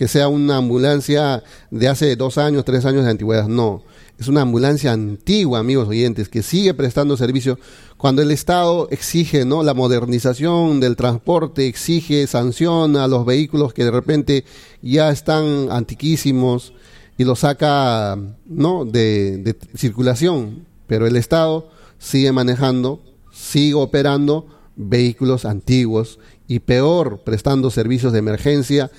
que 0.00 0.08
sea 0.08 0.28
una 0.28 0.56
ambulancia 0.56 1.44
de 1.70 1.86
hace 1.86 2.16
dos 2.16 2.38
años, 2.38 2.64
tres 2.64 2.86
años 2.86 3.04
de 3.04 3.10
antigüedad, 3.10 3.48
no. 3.48 3.82
Es 4.18 4.28
una 4.28 4.40
ambulancia 4.40 4.92
antigua, 4.92 5.58
amigos 5.58 5.88
oyentes, 5.88 6.30
que 6.30 6.42
sigue 6.42 6.72
prestando 6.72 7.18
servicio 7.18 7.58
cuando 7.98 8.22
el 8.22 8.30
Estado 8.30 8.88
exige 8.90 9.44
¿no? 9.44 9.62
la 9.62 9.74
modernización 9.74 10.80
del 10.80 10.96
transporte, 10.96 11.66
exige 11.66 12.26
sanción 12.26 12.96
a 12.96 13.08
los 13.08 13.26
vehículos 13.26 13.74
que 13.74 13.84
de 13.84 13.90
repente 13.90 14.46
ya 14.80 15.10
están 15.10 15.70
antiquísimos 15.70 16.72
y 17.18 17.24
los 17.24 17.40
saca 17.40 18.18
¿no? 18.46 18.86
de, 18.86 19.36
de 19.36 19.54
circulación, 19.76 20.64
pero 20.86 21.06
el 21.06 21.16
Estado 21.16 21.68
sigue 21.98 22.32
manejando, 22.32 23.02
sigue 23.34 23.74
operando 23.74 24.46
vehículos 24.76 25.44
antiguos 25.44 26.18
y 26.48 26.60
peor, 26.60 27.20
prestando 27.22 27.70
servicios 27.70 28.14
de 28.14 28.20
emergencia 28.20 28.90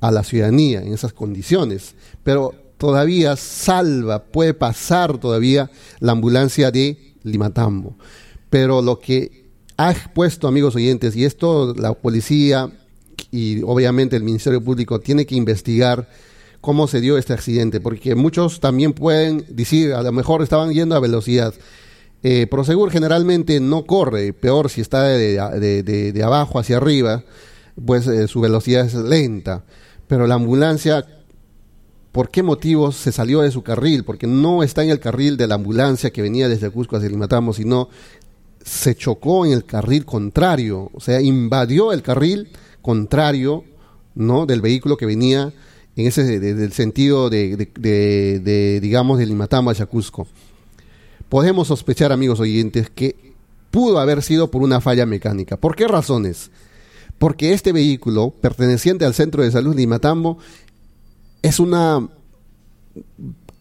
a 0.00 0.10
la 0.10 0.24
ciudadanía 0.24 0.80
en 0.80 0.92
esas 0.92 1.12
condiciones. 1.12 1.94
Pero 2.22 2.54
todavía 2.78 3.36
salva, 3.36 4.24
puede 4.24 4.54
pasar 4.54 5.18
todavía 5.18 5.70
la 6.00 6.12
ambulancia 6.12 6.70
de 6.70 7.14
Limatambo. 7.22 7.96
Pero 8.48 8.82
lo 8.82 8.98
que 8.98 9.50
ha 9.76 9.90
expuesto, 9.90 10.48
amigos 10.48 10.76
oyentes, 10.76 11.14
y 11.16 11.24
esto 11.24 11.74
la 11.74 11.94
policía 11.94 12.70
y 13.30 13.62
obviamente 13.62 14.16
el 14.16 14.22
Ministerio 14.22 14.62
Público 14.62 15.00
tiene 15.00 15.26
que 15.26 15.36
investigar 15.36 16.08
cómo 16.60 16.86
se 16.86 17.00
dio 17.00 17.16
este 17.16 17.32
accidente, 17.32 17.80
porque 17.80 18.14
muchos 18.14 18.60
también 18.60 18.92
pueden 18.92 19.44
decir, 19.48 19.92
a 19.92 20.02
lo 20.02 20.12
mejor 20.12 20.42
estaban 20.42 20.72
yendo 20.72 20.94
a 20.94 21.00
velocidad. 21.00 21.54
Eh, 22.22 22.46
Prosegur 22.50 22.90
generalmente 22.90 23.60
no 23.60 23.86
corre, 23.86 24.32
peor 24.32 24.68
si 24.68 24.82
está 24.82 25.04
de, 25.04 26.22
abajo 26.22 26.58
hacia 26.58 26.76
arriba, 26.76 27.24
pues 27.84 28.06
eh, 28.06 28.28
su 28.28 28.40
velocidad 28.40 28.84
es 28.84 28.94
lenta. 28.94 29.64
Pero 30.10 30.26
la 30.26 30.34
ambulancia, 30.34 31.06
¿por 32.10 32.30
qué 32.30 32.42
motivos 32.42 32.96
se 32.96 33.12
salió 33.12 33.42
de 33.42 33.52
su 33.52 33.62
carril? 33.62 34.02
Porque 34.02 34.26
no 34.26 34.64
está 34.64 34.82
en 34.82 34.90
el 34.90 34.98
carril 34.98 35.36
de 35.36 35.46
la 35.46 35.54
ambulancia 35.54 36.10
que 36.10 36.20
venía 36.20 36.48
desde 36.48 36.68
Cusco 36.68 36.96
hacia 36.96 37.08
Limatamo, 37.08 37.52
sino 37.52 37.88
se 38.60 38.96
chocó 38.96 39.46
en 39.46 39.52
el 39.52 39.64
carril 39.64 40.04
contrario, 40.04 40.90
o 40.92 40.98
sea, 40.98 41.20
invadió 41.20 41.92
el 41.92 42.02
carril 42.02 42.48
contrario 42.82 43.62
¿no? 44.16 44.46
del 44.46 44.60
vehículo 44.60 44.96
que 44.96 45.06
venía 45.06 45.52
en 45.94 46.06
ese 46.08 46.40
del 46.40 46.72
sentido 46.72 47.30
de, 47.30 47.70
de, 47.78 48.80
digamos, 48.82 49.16
de 49.16 49.26
Limatama 49.26 49.70
a 49.78 49.86
Cusco. 49.86 50.26
Podemos 51.28 51.68
sospechar, 51.68 52.10
amigos 52.10 52.40
oyentes, 52.40 52.90
que 52.90 53.14
pudo 53.70 54.00
haber 54.00 54.24
sido 54.24 54.50
por 54.50 54.62
una 54.62 54.80
falla 54.80 55.06
mecánica. 55.06 55.56
¿Por 55.56 55.76
qué 55.76 55.86
razones? 55.86 56.50
Porque 57.20 57.52
este 57.52 57.72
vehículo, 57.72 58.30
perteneciente 58.40 59.04
al 59.04 59.12
Centro 59.12 59.42
de 59.42 59.50
Salud 59.50 59.76
Limatambo, 59.76 60.38
es 61.42 61.60
una 61.60 62.08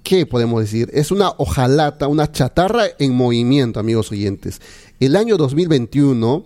¿qué 0.02 0.26
podemos 0.26 0.62
decir? 0.62 0.90
Es 0.94 1.12
una 1.12 1.34
hojalata, 1.38 2.08
una 2.08 2.32
chatarra 2.32 2.86
en 3.00 3.14
movimiento, 3.14 3.82
amigos 3.82 4.14
oyentes. 4.14 4.62
El 5.02 5.18
año 5.18 5.36
2021 5.36 6.46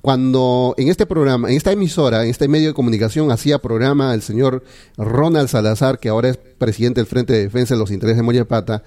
cuando 0.00 0.76
en 0.76 0.88
este 0.88 1.06
programa, 1.06 1.50
en 1.50 1.56
esta 1.56 1.72
emisora, 1.72 2.22
en 2.22 2.30
este 2.30 2.46
medio 2.46 2.68
de 2.68 2.74
comunicación, 2.74 3.32
hacía 3.32 3.58
programa 3.58 4.14
el 4.14 4.22
señor 4.22 4.62
Ronald 4.96 5.48
Salazar, 5.48 5.98
que 5.98 6.10
ahora 6.10 6.28
es 6.28 6.36
presidente 6.36 7.00
del 7.00 7.06
Frente 7.06 7.32
de 7.32 7.42
Defensa 7.42 7.74
de 7.74 7.80
los 7.80 7.90
Intereses 7.90 8.18
de 8.18 8.22
Moyapata, 8.22 8.84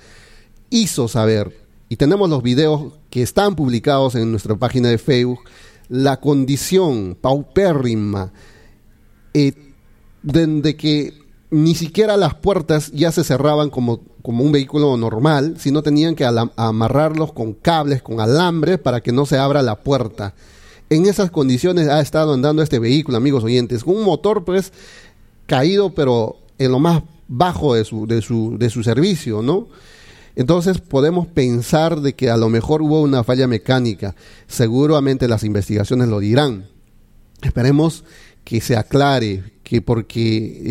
hizo 0.70 1.10
saber, 1.10 1.58
y 1.90 1.98
tenemos 1.98 2.30
los 2.30 2.44
videos 2.44 2.94
que 3.10 3.24
están 3.24 3.56
publicados 3.56 4.14
en 4.16 4.30
nuestra 4.30 4.56
página 4.56 4.90
de 4.90 5.00
Facebook, 5.00 5.40
la 5.90 6.20
condición 6.20 7.18
paupérrima, 7.20 8.32
eh, 9.34 9.54
de 10.24 10.76
que 10.76 11.14
ni 11.50 11.76
siquiera 11.76 12.18
las 12.18 12.36
puertas 12.36 12.92
ya 12.92 13.12
se 13.12 13.24
cerraban 13.24 13.70
como, 13.70 14.02
como 14.22 14.44
un 14.44 14.52
vehículo 14.52 14.98
normal, 14.98 15.56
sino 15.58 15.82
tenían 15.84 16.16
que 16.16 16.26
amarrarlos 16.26 17.32
con 17.32 17.54
cables, 17.54 18.02
con 18.02 18.20
alambres, 18.20 18.80
para 18.80 19.02
que 19.02 19.12
no 19.12 19.26
se 19.26 19.38
abra 19.38 19.62
la 19.62 19.76
puerta 19.78 20.34
en 20.90 21.06
esas 21.06 21.32
condiciones 21.32 21.88
ha 21.88 22.00
estado 22.00 22.34
andando 22.34 22.62
este 22.62 22.80
vehículo, 22.80 23.18
amigos 23.18 23.44
oyentes, 23.44 23.84
con 23.84 23.96
un 23.96 24.04
motor 24.04 24.46
pues 24.46 24.72
caído, 25.46 25.94
pero 25.94 26.38
en 26.58 26.72
lo 26.72 26.80
más 26.80 27.04
bajo 27.28 27.76
de 27.76 27.84
su, 27.84 28.08
de 28.08 28.22
su, 28.22 28.58
de 28.58 28.70
su 28.70 28.84
servicio, 28.84 29.42
¿no? 29.42 29.68
Entonces 30.38 30.80
podemos 30.80 31.28
pensar 31.28 32.00
de 32.00 32.14
que 32.14 32.30
a 32.30 32.38
lo 32.38 32.48
mejor 32.48 32.82
hubo 32.82 33.02
una 33.02 33.26
falla 33.26 33.46
mecánica. 33.48 34.16
Seguramente 34.48 35.28
las 35.28 35.44
investigaciones 35.44 36.08
lo 36.08 36.20
dirán. 36.20 36.68
Esperemos 37.42 38.06
que 38.46 38.62
se 38.62 38.78
aclare 38.78 39.44
que 39.64 39.82
porque 39.82 40.62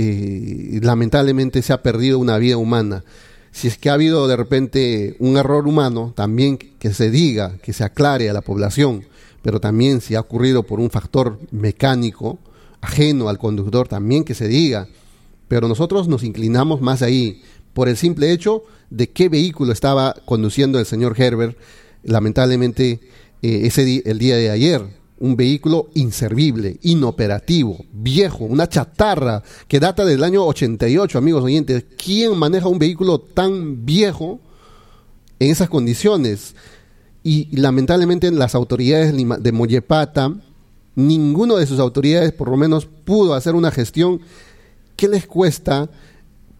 eh, 0.74 0.80
lamentablemente 0.82 1.60
se 1.60 1.74
ha 1.74 1.82
perdido 1.82 2.18
una 2.18 2.38
vida 2.38 2.56
humana. 2.56 3.04
Si 3.52 3.68
es 3.68 3.76
que 3.76 3.90
ha 3.90 3.94
habido 3.94 4.26
de 4.26 4.36
repente 4.36 5.16
un 5.18 5.36
error 5.36 5.68
humano, 5.68 6.14
también 6.16 6.56
que 6.56 6.94
se 6.94 7.10
diga, 7.10 7.58
que 7.62 7.74
se 7.74 7.84
aclare 7.84 8.30
a 8.30 8.32
la 8.32 8.40
población 8.40 9.04
pero 9.46 9.60
también 9.60 10.00
si 10.00 10.16
ha 10.16 10.20
ocurrido 10.20 10.64
por 10.64 10.80
un 10.80 10.90
factor 10.90 11.38
mecánico 11.52 12.40
ajeno 12.80 13.28
al 13.28 13.38
conductor, 13.38 13.86
también 13.86 14.24
que 14.24 14.34
se 14.34 14.48
diga. 14.48 14.88
Pero 15.46 15.68
nosotros 15.68 16.08
nos 16.08 16.24
inclinamos 16.24 16.80
más 16.80 17.00
ahí 17.00 17.44
por 17.76 17.90
el 17.90 17.98
simple 17.98 18.32
hecho 18.32 18.62
de 18.88 19.10
qué 19.10 19.28
vehículo 19.28 19.70
estaba 19.70 20.16
conduciendo 20.24 20.78
el 20.78 20.86
señor 20.86 21.14
Herbert, 21.20 21.58
lamentablemente 22.04 23.00
eh, 23.42 23.60
ese 23.64 24.02
el 24.06 24.18
día 24.18 24.36
de 24.36 24.48
ayer. 24.48 24.82
Un 25.18 25.36
vehículo 25.36 25.90
inservible, 25.92 26.78
inoperativo, 26.80 27.84
viejo, 27.92 28.46
una 28.46 28.66
chatarra 28.66 29.42
que 29.68 29.78
data 29.78 30.06
del 30.06 30.24
año 30.24 30.46
88, 30.46 31.18
amigos 31.18 31.44
oyentes. 31.44 31.84
¿Quién 32.02 32.38
maneja 32.38 32.66
un 32.66 32.78
vehículo 32.78 33.18
tan 33.18 33.84
viejo 33.84 34.40
en 35.38 35.50
esas 35.50 35.68
condiciones? 35.68 36.54
y 37.22 37.48
lamentablemente 37.56 38.30
las 38.30 38.54
autoridades 38.54 39.12
de 39.12 39.52
Mollepata, 39.52 40.32
ninguno 40.94 41.56
de 41.56 41.66
sus 41.66 41.80
autoridades 41.80 42.32
por 42.32 42.48
lo 42.48 42.56
menos 42.56 42.86
pudo 42.86 43.34
hacer 43.34 43.56
una 43.56 43.72
gestión 43.72 44.20
que 44.94 45.08
les 45.08 45.26
cuesta 45.26 45.90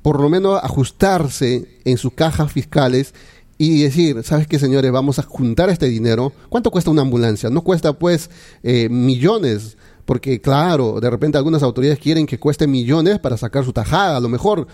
por 0.07 0.21
lo 0.21 0.29
menos 0.29 0.61
ajustarse 0.63 1.67
en 1.85 1.99
sus 1.99 2.13
cajas 2.13 2.53
fiscales 2.53 3.13
y 3.59 3.83
decir, 3.83 4.23
¿sabes 4.23 4.47
qué, 4.47 4.57
señores? 4.57 4.93
Vamos 4.93 5.19
a 5.19 5.25
juntar 5.25 5.69
este 5.69 5.87
dinero. 5.87 6.33
¿Cuánto 6.49 6.71
cuesta 6.71 6.93
una 6.93 7.03
ambulancia? 7.03 7.51
No 7.51 7.63
cuesta, 7.63 7.93
pues, 7.93 8.31
eh, 8.63 8.89
millones, 8.89 9.77
porque, 10.05 10.41
claro, 10.41 11.01
de 11.01 11.11
repente 11.11 11.39
algunas 11.39 11.65
autoridades 11.65 11.99
quieren 11.99 12.25
que 12.25 12.39
cueste 12.39 12.69
millones 12.69 13.19
para 13.19 13.37
sacar 13.37 13.65
su 13.65 13.73
tajada, 13.73 14.19
a 14.19 14.21
lo 14.21 14.29
mejor, 14.29 14.69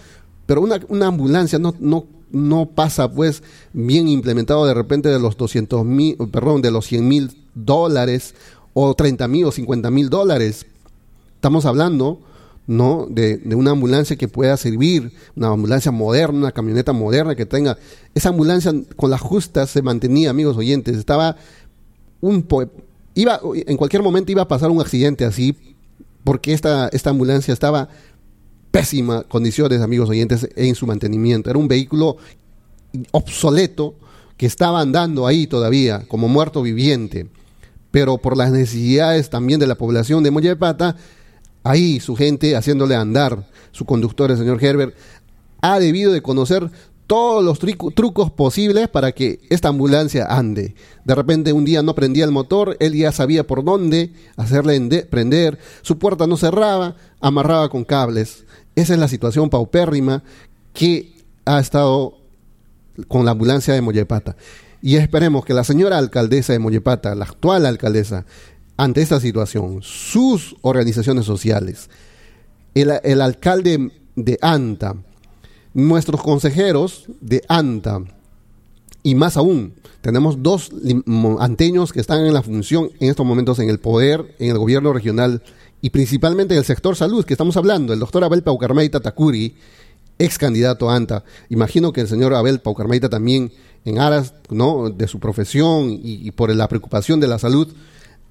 pero 0.45 0.61
una, 0.61 0.79
una 0.89 1.07
ambulancia 1.07 1.59
no, 1.59 1.75
no 1.81 2.05
no 2.31 2.67
pasa 2.67 3.11
pues 3.11 3.43
bien 3.73 4.09
implementado 4.09 4.67
de 4.67 4.75
repente 4.75 5.09
de 5.09 5.19
los 5.19 5.39
200 5.39 5.83
mil, 5.87 6.17
perdón, 6.31 6.61
de 6.61 6.71
los 6.71 6.87
100 6.87 7.09
mil 7.09 7.31
dólares 7.55 8.35
o 8.75 8.93
30 8.93 9.29
mil 9.29 9.47
o 9.47 9.53
50 9.53 9.91
mil 9.91 10.11
dólares. 10.11 10.67
Estamos 11.37 11.65
hablando, 11.65 12.21
¿no? 12.67 13.07
De, 13.11 13.39
de, 13.39 13.55
una 13.55 13.73
ambulancia 13.73 14.17
que 14.17 14.29
pueda 14.29 14.57
servir, 14.57 15.13
una 15.37 15.49
ambulancia 15.49 15.91
moderna, 15.91 16.39
una 16.39 16.53
camioneta 16.53 16.93
moderna 16.93 17.35
que 17.35 17.47
tenga. 17.47 17.77
Esa 18.15 18.29
ambulancia 18.29 18.73
con 18.97 19.11
las 19.11 19.21
justas 19.21 19.71
se 19.71 19.83
mantenía, 19.83 20.31
amigos 20.31 20.57
oyentes. 20.57 20.97
Estaba 20.97 21.37
un. 22.21 22.47
Iba, 23.15 23.41
en 23.67 23.77
cualquier 23.77 24.03
momento 24.03 24.33
iba 24.33 24.43
a 24.43 24.49
pasar 24.49 24.71
un 24.71 24.81
accidente 24.81 25.25
así, 25.25 25.57
porque 26.25 26.53
esta, 26.53 26.89
esta 26.89 27.11
ambulancia 27.11 27.53
estaba 27.53 27.89
pésimas 28.71 29.25
condiciones, 29.25 29.81
amigos 29.83 30.09
oyentes, 30.09 30.49
en 30.57 30.75
su 30.75 30.87
mantenimiento. 30.87 31.51
Era 31.51 31.59
un 31.59 31.69
vehículo 31.69 32.17
obsoleto 33.11 33.95
que 34.37 34.47
estaba 34.47 34.81
andando 34.81 35.27
ahí 35.27 35.47
todavía 35.47 36.05
como 36.09 36.29
muerto 36.29 36.63
viviente, 36.63 37.27
pero 37.91 38.19
por 38.19 38.37
las 38.37 38.51
necesidades 38.51 39.31
también 39.31 39.61
de 39.61 39.67
la 39.67 39.77
población 39.77 40.23
de 40.23 40.31
Mollepata, 40.31 40.97
ahí 41.63 42.01
su 42.01 42.17
gente 42.17 42.57
haciéndole 42.57 42.95
andar, 42.95 43.47
su 43.71 43.85
conductor, 43.85 44.31
el 44.31 44.39
señor 44.39 44.63
Herbert, 44.63 44.95
ha 45.61 45.79
debido 45.79 46.13
de 46.13 46.23
conocer 46.23 46.71
todos 47.07 47.45
los 47.45 47.59
trucos 47.59 48.31
posibles 48.31 48.89
para 48.89 49.13
que 49.13 49.41
esta 49.51 49.69
ambulancia 49.69 50.27
ande. 50.27 50.75
De 51.05 51.15
repente 51.15 51.53
un 51.53 51.65
día 51.65 51.83
no 51.83 51.95
prendía 51.95 52.25
el 52.25 52.31
motor, 52.31 52.77
él 52.81 52.95
ya 52.95 53.13
sabía 53.13 53.47
por 53.47 53.65
dónde 53.65 54.13
hacerle 54.37 54.81
prender, 55.11 55.59
su 55.83 55.99
puerta 55.99 56.27
no 56.27 56.37
cerraba, 56.37 56.97
amarraba 57.21 57.69
con 57.69 57.85
cables. 57.85 58.45
Esa 58.75 58.95
es 58.95 58.99
la 58.99 59.09
situación 59.09 59.51
paupérrima 59.51 60.23
que 60.73 61.13
ha 61.45 61.61
estado 61.61 62.19
con 63.09 63.25
la 63.25 63.33
ambulancia 63.33 63.75
de 63.75 63.83
Mollepata. 63.83 64.37
Y 64.81 64.97
esperemos 64.97 65.45
que 65.45 65.55
la 65.55 65.65
señora 65.65 65.99
alcaldesa 65.99 66.53
de 66.53 66.59
Mollepata, 66.59 67.15
la 67.15 67.27
actual 67.27 67.67
alcaldesa, 67.67 68.25
ante 68.83 69.01
esta 69.01 69.21
situación, 69.21 69.79
sus 69.83 70.57
organizaciones 70.61 71.25
sociales, 71.25 71.89
el, 72.75 73.21
alcalde 73.21 73.93
de 74.17 74.39
ANTA, 74.43 74.97
nuestros 75.73 76.21
consejeros 76.21 77.07
de 77.21 77.45
ANTA, 77.47 78.03
y 79.05 79.15
más 79.15 79.37
aún, 79.37 79.75
tenemos 80.01 80.43
dos 80.43 80.73
anteños 81.39 81.93
que 81.93 82.01
están 82.01 82.27
en 82.27 82.35
la 82.35 82.43
función 82.43 82.91
en 82.99 83.11
estos 83.11 83.25
momentos 83.25 83.61
en 83.61 83.71
el 83.71 83.79
poder, 83.79 84.35
en 84.41 84.51
el 84.51 84.59
gobierno 84.59 84.93
regional 84.93 85.45
y 85.81 85.91
principalmente 85.91 86.55
en 86.55 86.59
el 86.59 86.65
sector 86.65 86.97
salud 86.97 87.25
que 87.25 87.35
estamos 87.35 87.57
hablando, 87.57 87.93
el 87.93 88.01
doctor 88.01 88.25
Abel 88.25 88.43
Paucarmeita 88.43 88.99
Takuri, 88.99 89.55
ex 90.19 90.39
candidato 90.39 90.91
a 90.91 90.97
ANTA. 90.97 91.23
Imagino 91.51 91.93
que 91.93 92.01
el 92.01 92.09
señor 92.09 92.35
Abel 92.35 92.61
Paucarmeita 92.61 93.09
también, 93.09 93.53
en 93.85 94.01
aras 94.01 94.35
¿no? 94.51 94.91
de 94.91 95.07
su 95.07 95.21
profesión 95.21 96.01
y, 96.03 96.31
por 96.33 96.53
la 96.53 96.67
preocupación 96.67 97.21
de 97.21 97.29
la 97.29 97.39
salud, 97.39 97.73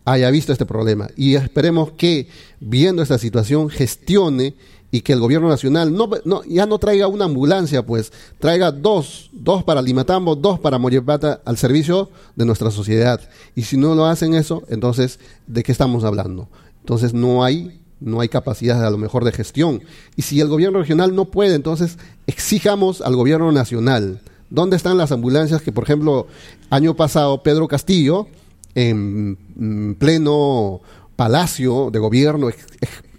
haya 0.06 0.30
visto 0.32 0.52
este 0.52 0.66
problema. 0.66 1.10
Y 1.16 1.36
esperemos 1.36 1.92
que, 1.92 2.28
viendo 2.60 3.02
esta 3.02 3.18
situación, 3.18 3.70
gestione 3.70 4.56
y 4.92 5.02
que 5.02 5.14
el 5.14 5.20
gobierno 5.20 5.48
nacional 5.48 5.94
no, 5.94 6.10
no, 6.26 6.44
ya 6.44 6.66
no 6.66 6.78
traiga 6.78 7.08
una 7.08 7.26
ambulancia, 7.26 7.86
pues 7.86 8.12
traiga 8.40 8.72
dos, 8.72 9.30
dos 9.32 9.64
para 9.64 9.82
Limatambo, 9.82 10.36
dos 10.36 10.60
para 10.60 10.78
Moyepata 10.78 11.42
al 11.46 11.58
servicio 11.58 12.10
de 12.36 12.46
nuestra 12.46 12.72
sociedad. 12.72 13.22
Y 13.56 13.64
si 13.64 13.78
no 13.78 13.96
lo 13.96 14.06
hacen 14.06 14.34
eso, 14.34 14.64
entonces, 14.68 15.20
¿de 15.48 15.64
qué 15.64 15.72
estamos 15.72 16.04
hablando? 16.04 16.50
Entonces 16.82 17.14
no 17.14 17.44
hay 17.44 17.78
no 18.02 18.20
hay 18.20 18.30
capacidad 18.30 18.84
a 18.84 18.90
lo 18.90 18.98
mejor 18.98 19.24
de 19.24 19.32
gestión. 19.32 19.84
Y 20.16 20.24
si 20.24 20.42
el 20.42 20.48
gobierno 20.48 20.80
regional 20.80 21.14
no 21.14 21.26
puede, 21.26 21.54
entonces 21.54 22.00
exijamos 22.26 23.00
al 23.02 23.16
gobierno 23.16 23.52
nacional, 23.52 24.22
¿Dónde 24.52 24.76
están 24.76 24.98
las 24.98 25.14
ambulancias 25.14 25.62
que, 25.62 25.72
por 25.72 25.86
ejemplo, 25.86 26.28
año 26.70 26.94
pasado 26.94 27.42
Pedro 27.42 27.70
Castillo, 27.70 28.28
en 28.76 29.38
mm, 29.56 29.96
pleno 29.96 30.82
palacio 31.16 31.90
de 31.92 32.00
gobierno, 32.00 32.50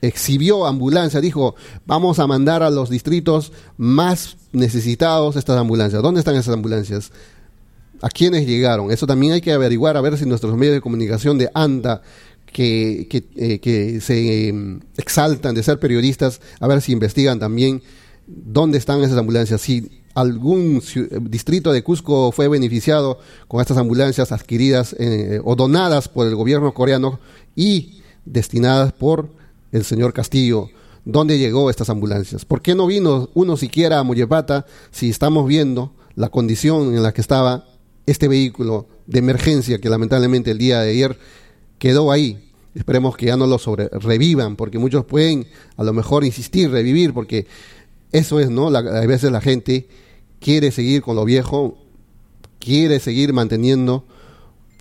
exhibió 0.03 0.67
ambulancias, 0.67 1.23
dijo, 1.23 1.55
vamos 1.87 2.19
a 2.19 2.27
mandar 2.27 2.63
a 2.63 2.71
los 2.71 2.91
distritos 2.91 3.53
más 3.77 4.37
necesitados 4.53 5.37
estas 5.37 5.59
ambulancias. 5.59 6.03
¿Dónde 6.03 6.21
están 6.21 6.35
esas 6.35 6.55
ambulancias? 6.55 7.13
¿A 8.01 8.09
quiénes 8.09 8.47
llegaron? 8.47 8.91
Eso 8.91 9.07
también 9.07 9.35
hay 9.35 9.41
que 9.41 9.53
averiguar, 9.53 9.97
a 9.97 10.01
ver 10.01 10.19
si 10.19 10.27
nuestros 10.27 10.57
medios 10.57 10.75
de 10.75 10.81
comunicación 10.81 11.39
de 11.39 11.51
ANDA, 11.55 12.03
que, 12.47 13.07
que, 13.09 13.25
eh, 13.37 13.61
que 13.61 14.01
se 14.01 14.49
em, 14.49 14.81
exaltan 14.97 15.55
de 15.55 15.63
ser 15.63 15.79
periodistas, 15.79 16.41
a 16.61 16.67
ver 16.67 16.83
si 16.83 16.93
investigan 16.93 17.39
también 17.39 17.83
dónde 18.27 18.79
están 18.79 19.03
esas 19.03 19.17
ambulancias. 19.17 19.61
Si 19.61 20.02
algún 20.15 20.83
distrito 21.23 21.73
de 21.73 21.83
Cusco 21.83 22.33
fue 22.33 22.49
beneficiado 22.49 23.19
con 23.49 23.61
estas 23.61 23.79
ambulancias 23.79 24.33
adquiridas 24.33 24.95
eh, 24.99 25.41
o 25.45 25.57
donadas 25.57 26.09
por 26.09 26.27
el 26.27 26.35
gobierno 26.35 26.73
coreano 26.75 27.19
y 27.57 28.03
destinadas 28.25 28.93
por 28.93 29.31
el 29.73 29.85
señor 29.85 30.13
Castillo. 30.13 30.69
¿Dónde 31.05 31.39
llegó 31.39 31.71
estas 31.71 31.91
ambulancias? 31.91 32.45
¿Por 32.45 32.63
qué 32.63 32.75
no 32.75 32.87
vino 32.87 33.31
uno 33.35 33.57
siquiera 33.57 33.99
a 33.99 34.03
Mollepata 34.05 34.67
si 34.91 35.11
estamos 35.11 35.49
viendo 35.49 35.93
la 36.15 36.29
condición 36.29 36.95
en 36.95 37.03
la 37.03 37.13
que 37.13 37.21
estaba 37.21 37.65
este 38.07 38.29
vehículo 38.29 38.87
de 39.07 39.19
emergencia 39.19 39.81
que 39.81 39.89
lamentablemente 39.89 40.53
el 40.53 40.59
día 40.59 40.81
de 40.81 40.91
ayer 40.91 41.19
quedó 41.79 42.13
ahí? 42.13 42.51
Esperemos 42.75 43.17
que 43.17 43.27
ya 43.27 43.37
no 43.37 43.47
lo 43.47 43.59
sobre 43.59 43.89
revivan, 43.89 44.57
porque 44.57 44.79
muchos 44.79 45.05
pueden 45.05 45.47
a 45.77 45.85
lo 45.85 45.93
mejor 45.93 46.25
insistir, 46.25 46.71
revivir, 46.71 47.13
porque 47.13 47.47
eso 48.13 48.41
es, 48.41 48.51
¿no? 48.51 48.69
a 48.69 49.07
veces 49.07 49.33
la 49.33 49.41
gente 49.41 49.89
quiere 50.41 50.71
seguir 50.71 51.03
con 51.03 51.17
lo 51.17 51.25
viejo, 51.25 51.79
quiere 52.59 53.01
seguir 53.01 53.33
manteniendo 53.33 54.05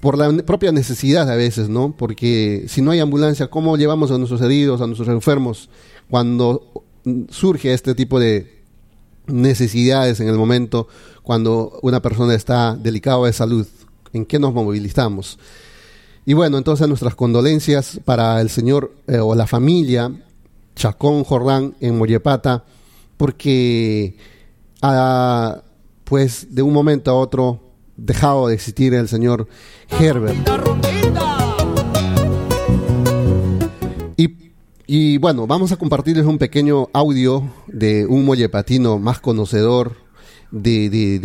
por 0.01 0.17
la 0.17 0.31
propia 0.43 0.71
necesidad 0.71 1.29
a 1.29 1.35
veces, 1.35 1.69
¿no? 1.69 1.95
Porque 1.95 2.65
si 2.67 2.81
no 2.81 2.91
hay 2.91 2.99
ambulancia, 2.99 3.49
¿cómo 3.49 3.77
llevamos 3.77 4.11
a 4.11 4.17
nuestros 4.17 4.41
heridos, 4.41 4.81
a 4.81 4.87
nuestros 4.87 5.07
enfermos 5.09 5.69
cuando 6.09 6.83
surge 7.29 7.73
este 7.73 7.95
tipo 7.95 8.19
de 8.19 8.61
necesidades 9.27 10.19
en 10.19 10.27
el 10.27 10.35
momento 10.35 10.87
cuando 11.23 11.79
una 11.83 12.01
persona 12.01 12.33
está 12.33 12.75
delicada 12.75 13.23
de 13.25 13.33
salud? 13.33 13.67
¿En 14.11 14.25
qué 14.25 14.39
nos 14.39 14.53
movilizamos? 14.53 15.37
Y 16.25 16.33
bueno, 16.33 16.57
entonces 16.57 16.87
nuestras 16.87 17.15
condolencias 17.15 17.99
para 18.03 18.41
el 18.41 18.49
señor 18.49 18.93
eh, 19.07 19.19
o 19.19 19.35
la 19.35 19.47
familia 19.47 20.11
Chacón 20.75 21.23
Jordán 21.23 21.75
en 21.79 21.97
Mollepata, 21.97 22.63
porque 23.21 24.15
ha, 24.81 25.61
pues 26.05 26.55
de 26.55 26.63
un 26.63 26.73
momento 26.73 27.11
a 27.11 27.13
otro 27.13 27.59
dejado 27.95 28.47
de 28.47 28.55
existir 28.55 28.95
el 28.95 29.07
señor 29.07 29.47
Herbert. 29.91 30.49
Y, 34.17 34.53
y 34.87 35.17
bueno, 35.19 35.45
vamos 35.45 35.71
a 35.71 35.75
compartirles 35.75 36.25
un 36.25 36.39
pequeño 36.39 36.89
audio 36.93 37.47
de 37.67 38.07
un 38.07 38.25
mollepatino 38.25 38.97
más 38.97 39.19
conocedor 39.19 39.97
de, 40.49 40.89
de, 40.89 41.19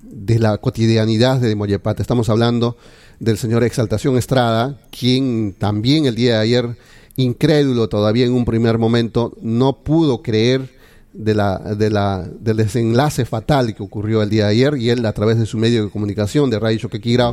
de, 0.00 0.38
la 0.38 0.56
cotidianidad 0.56 1.40
de 1.40 1.54
Mollepata. 1.54 2.00
Estamos 2.00 2.30
hablando 2.30 2.78
del 3.20 3.36
señor 3.36 3.64
Exaltación 3.64 4.16
Estrada, 4.16 4.80
quien 4.98 5.52
también 5.58 6.06
el 6.06 6.14
día 6.14 6.36
de 6.36 6.40
ayer, 6.40 6.78
incrédulo 7.16 7.90
todavía 7.90 8.24
en 8.24 8.32
un 8.32 8.46
primer 8.46 8.78
momento, 8.78 9.36
no 9.42 9.82
pudo 9.84 10.22
creer 10.22 10.74
de 11.16 11.34
la, 11.34 11.58
de 11.58 11.90
la, 11.90 12.28
del 12.40 12.58
desenlace 12.58 13.24
fatal 13.24 13.74
que 13.74 13.82
ocurrió 13.82 14.22
el 14.22 14.30
día 14.30 14.44
de 14.44 14.50
ayer 14.50 14.76
y 14.76 14.90
él 14.90 15.04
a 15.06 15.12
través 15.12 15.38
de 15.38 15.46
su 15.46 15.56
medio 15.56 15.84
de 15.84 15.90
comunicación 15.90 16.50
de 16.50 16.58
Radio 16.58 16.78
Choquequira 16.78 17.32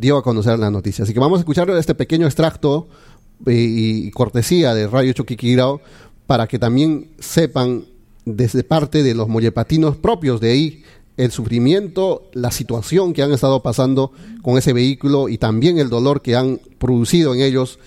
dio 0.00 0.18
a 0.18 0.22
conocer 0.22 0.58
la 0.58 0.70
noticia. 0.70 1.04
Así 1.04 1.14
que 1.14 1.20
vamos 1.20 1.38
a 1.38 1.40
escuchar 1.40 1.70
este 1.70 1.94
pequeño 1.94 2.26
extracto 2.26 2.88
eh, 3.46 3.52
y, 3.54 4.10
cortesía 4.10 4.74
de 4.74 4.86
Radio 4.86 5.12
Choquequirao 5.14 5.80
para 6.26 6.46
que 6.46 6.58
también 6.58 7.08
sepan 7.18 7.84
desde 8.24 8.64
parte 8.64 9.02
de 9.02 9.14
los 9.14 9.28
mollepatinos 9.28 9.96
propios 9.96 10.40
de 10.40 10.50
ahí 10.50 10.82
el 11.16 11.30
sufrimiento, 11.30 12.28
la 12.34 12.50
situación 12.50 13.14
que 13.14 13.22
han 13.22 13.32
estado 13.32 13.62
pasando 13.62 14.12
con 14.42 14.58
ese 14.58 14.74
vehículo 14.74 15.30
y 15.30 15.38
también 15.38 15.78
el 15.78 15.88
dolor 15.88 16.20
que 16.20 16.36
han 16.36 16.60
producido 16.78 17.34
en 17.34 17.40
ellos 17.40 17.78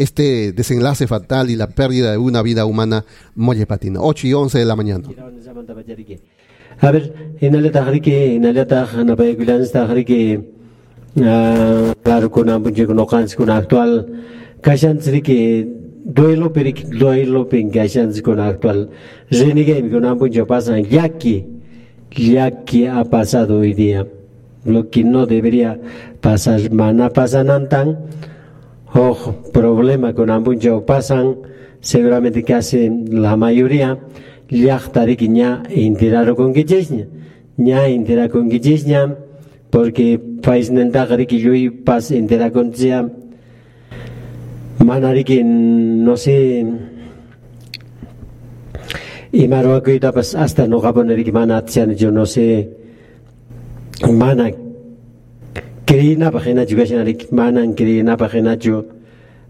este 0.00 0.52
desenlace 0.52 1.06
fatal 1.06 1.50
y 1.50 1.56
la 1.56 1.66
pérdida 1.66 2.12
de 2.12 2.16
una 2.16 2.40
vida 2.40 2.64
humana 2.64 3.04
mollepatina. 3.34 4.00
8 4.00 4.26
y 4.28 4.32
11 4.32 4.58
de 4.58 4.64
la 4.64 4.74
mañana. 4.74 5.08
A 6.80 6.90
ver, 6.90 7.12
en 7.40 7.54
el 7.54 7.70
tahriki, 7.70 8.14
en 8.36 8.44
el 8.46 8.66
tah, 8.66 8.88
na 9.04 9.14
baigulan 9.14 9.62
tahriki, 9.70 10.40
claro, 11.14 12.30
con 12.30 12.48
un 12.48 12.86
con 12.86 12.98
ocans 12.98 13.36
con 13.36 13.50
actual, 13.50 14.06
kashan 14.62 14.98
triki, 14.98 15.68
duelo 16.04 16.50
perik, 16.50 16.86
duelo 16.88 17.46
pen 17.46 17.68
kashan 17.70 18.18
con 18.22 18.40
actual, 18.40 18.88
renige 19.30 19.90
con 19.90 20.06
un 20.06 20.30
yo 20.30 20.46
pasan, 20.46 20.84
yaki, 20.84 21.44
yaki 22.10 22.86
ha 22.86 23.04
pasado 23.04 23.58
hoy 23.58 23.74
día, 23.74 24.06
lo 24.64 24.88
que 24.88 25.04
no 25.04 25.26
debería 25.26 25.78
pasar, 26.22 26.70
mana 26.72 27.10
pasan 27.10 27.68
oh, 28.94 29.34
problema 29.52 30.12
con 30.14 30.30
ambunjau 30.30 30.84
pasan, 30.84 31.36
seguramente 31.80 32.42
casi 32.42 32.90
la 33.10 33.36
mayoría, 33.36 33.98
llaqtariki 34.48 35.28
ña 35.28 35.62
intiraro 35.70 36.34
con 36.36 36.54
gichesña, 36.54 37.06
ña 37.56 37.88
intera 37.88 38.28
con 38.28 38.50
gichesña, 38.50 39.14
porque 39.70 40.18
país 40.42 40.70
nentaqriki 40.70 41.38
yui 41.38 41.70
pas 41.70 42.10
intera 42.10 42.50
con 42.50 42.70
tia, 42.72 43.08
no 44.82 46.16
sé, 46.16 46.66
y 49.32 49.46
maroakuita 49.46 50.12
pas 50.12 50.34
hasta 50.34 50.66
no 50.66 50.80
japoneriki 50.80 51.32
mana 51.32 51.64
yo 51.96 52.10
no 52.10 52.26
sé, 52.26 52.70
mana 54.10 54.50
Kirinapajena 55.90 56.62
chukachanarik 56.62 57.32
manan 57.34 57.74
kirinapajena 57.74 58.54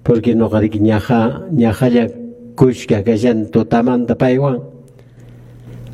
porque 0.03 0.33
noqarik 0.35 0.75
ñaja 0.81 1.45
ñajalla 1.53 2.09
ya 2.09 2.15
kushka 2.57 3.05
kashan 3.05 3.53
tutamanta 3.53 4.15
paywan 4.17 4.57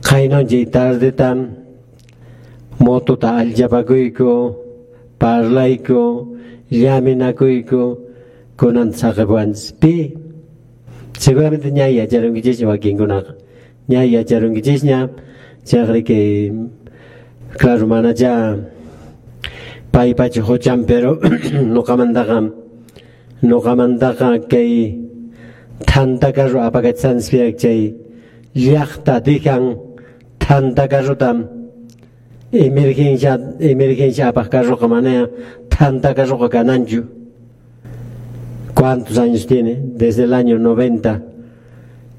qaynonchik 0.06 0.70
tardetan 0.70 1.38
motuta 2.78 3.28
allapakuyku 3.42 4.54
parlayku 5.18 6.02
llaminakuyku 6.70 7.82
kunan 8.56 8.94
saqapuwanchikpi 9.00 9.94
seguramente 11.18 11.68
ña 11.74 11.86
yacharunkichishña 11.98 12.66
wakinkunaqa 12.70 13.32
ña 13.90 14.00
yacharunkichishña 14.14 14.98
chaqri 15.68 16.02
que 16.08 16.18
claro 17.58 17.84
manacha 17.90 18.22
ya 18.30 18.75
ja 19.96 20.02
pai 20.02 20.14
pachi 20.14 20.40
hocham 20.40 20.84
pero 20.84 21.18
no 21.74 21.82
kamandaga 21.82 22.52
no 23.42 23.60
kamandaga 23.60 24.38
kay 24.48 24.94
apagat 26.68 26.96
sanspiak 26.98 27.56
chay 27.56 27.96
tanta 30.38 30.84
karo 30.88 31.14
tam 31.16 31.48
emergencia 32.52 33.40
emergencia 33.60 34.28
apak 34.28 34.48
karo 34.50 34.76
kamane 34.76 35.26
tanta 35.70 36.14
karo 36.14 36.36
kananju 36.48 37.02
¿Cuántos 38.76 39.16
años 39.16 39.46
tiene? 39.46 39.80
Desde 39.80 40.24
el 40.24 40.34
año 40.34 40.58
90. 40.58 41.22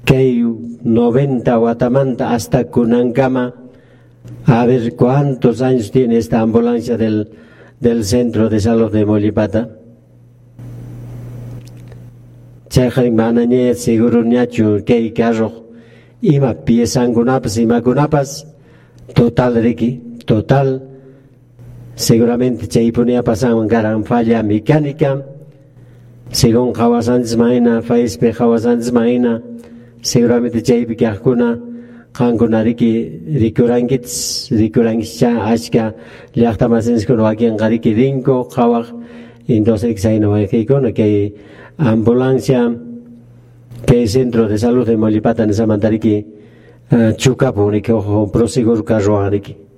Que 0.04 0.44
90 0.82 1.54
Guatamanta 1.54 2.34
hasta 2.34 2.64
Kunangama. 2.64 3.54
A 4.44 4.66
ver 4.66 4.96
cuántos 4.96 5.62
años 5.62 5.92
tiene 5.92 6.18
esta 6.18 6.40
ambulancia 6.40 6.96
del 6.96 7.30
del 7.80 8.04
centro 8.04 8.48
de 8.48 8.60
salud 8.60 8.90
de 8.90 9.04
Molipata. 9.04 9.68
Chaykhari 12.68 13.10
mananye 13.10 13.74
seguro 13.74 14.22
nyachu 14.22 14.84
kei 14.84 15.12
carro 15.12 15.64
ima 16.20 16.54
piesan 16.54 17.12
gunapas 17.14 17.56
ima 17.58 17.80
gunapas. 17.80 18.46
Total 19.14 19.54
riki 19.54 20.00
total. 20.26 20.82
Seguramente 21.94 22.68
chay 22.68 22.92
ponía 22.92 23.22
pasan 23.22 23.66
garan 23.66 24.04
falla 24.04 24.42
mecánica. 24.42 25.24
Según 26.30 26.74
Hawasan 26.76 27.24
Zmaina, 27.24 27.80
Faispe 27.80 28.34
Hawasan 28.38 28.82
Zmaina, 28.82 29.40
seguramente 30.02 30.62
chay 30.62 30.84
pikakuna 30.84 31.58
qankunariki 32.18 32.92
rikurangits 33.42 34.14
rikurangcha 34.60 35.30
achka 35.52 35.84
llaqtamasinskuna 36.40 37.22
wakinqariki 37.28 37.90
rinku 38.00 38.36
qhawaq 38.54 38.86
entonces 39.56 40.02
sayna 40.02 40.28
waykikuna 40.34 40.90
kay 40.98 41.32
ambulancia 41.78 42.60
kay 43.86 44.02
centro 44.06 44.48
de 44.48 44.58
salud 44.58 44.86
de 44.86 44.96
Molipata 44.96 45.46
nisamantariki 45.46 46.14
uh, 46.92 47.12
chukapuniki 47.16 47.92
ojo 47.92 48.26
prosegur 48.34 48.84
carruanriki 48.84 49.68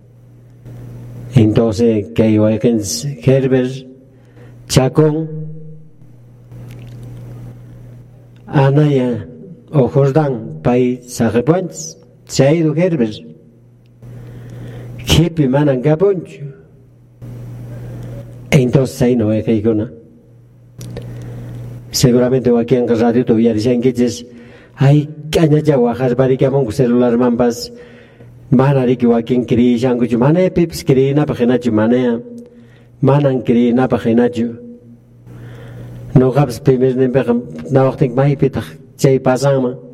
Entonces, 1.35 2.07
hay 2.17 2.59
que 2.59 2.81
Herbert 3.23 3.87
Chacón, 4.69 5.29
Anaya, 8.47 9.27
ojos 9.71 10.13
dan, 10.13 10.61
pai 10.63 11.03
sajepuans, 11.07 12.00
se 12.31 12.47
ha 12.47 12.55
ido 12.55 12.75
Herbert. 12.75 13.17
Kipi 15.05 15.49
manan 15.49 15.83
gaponcho. 15.83 16.47
Entonces 18.53 19.03
ahí 19.03 19.17
no 19.17 19.29
que 19.29 19.53
ir 19.53 19.93
Seguramente 21.91 22.51
aquí 22.57 22.77
en 22.77 22.87
radio 22.87 23.25
todavía 23.25 23.53
dicen 23.53 23.81
que 23.81 23.89
es, 23.89 24.25
ay, 24.77 25.09
caña 25.31 25.59
ya 25.59 25.75
guajas, 25.75 26.15
bari 26.15 26.37
que 26.37 26.47
among 26.47 26.71
celular 26.71 27.19
mambas, 27.19 27.73
mana 28.51 28.87
riki 28.87 29.07
wakin 29.07 29.45
kiri 29.45 29.77
shangu 29.77 30.07
chu 30.07 30.17
mana 30.19 30.49
pips 30.51 30.85
kiri 30.85 31.15
na 31.15 31.27
pagina 31.27 31.59
chu 31.59 31.73
mana 31.73 31.97
ya 31.97 32.21
manan 33.03 33.43
kiri 33.43 33.73
na 33.73 33.89
pagina 33.89 34.31
chu. 34.31 34.55
No 36.15 36.31
gaps 36.31 36.61
primer 36.61 36.95
ne 36.95 37.09
na 37.71 37.85
waktin 37.91 38.15
mai 38.15 38.37
pitach 38.37 38.67
chay 38.97 39.19
pasama 39.19 39.90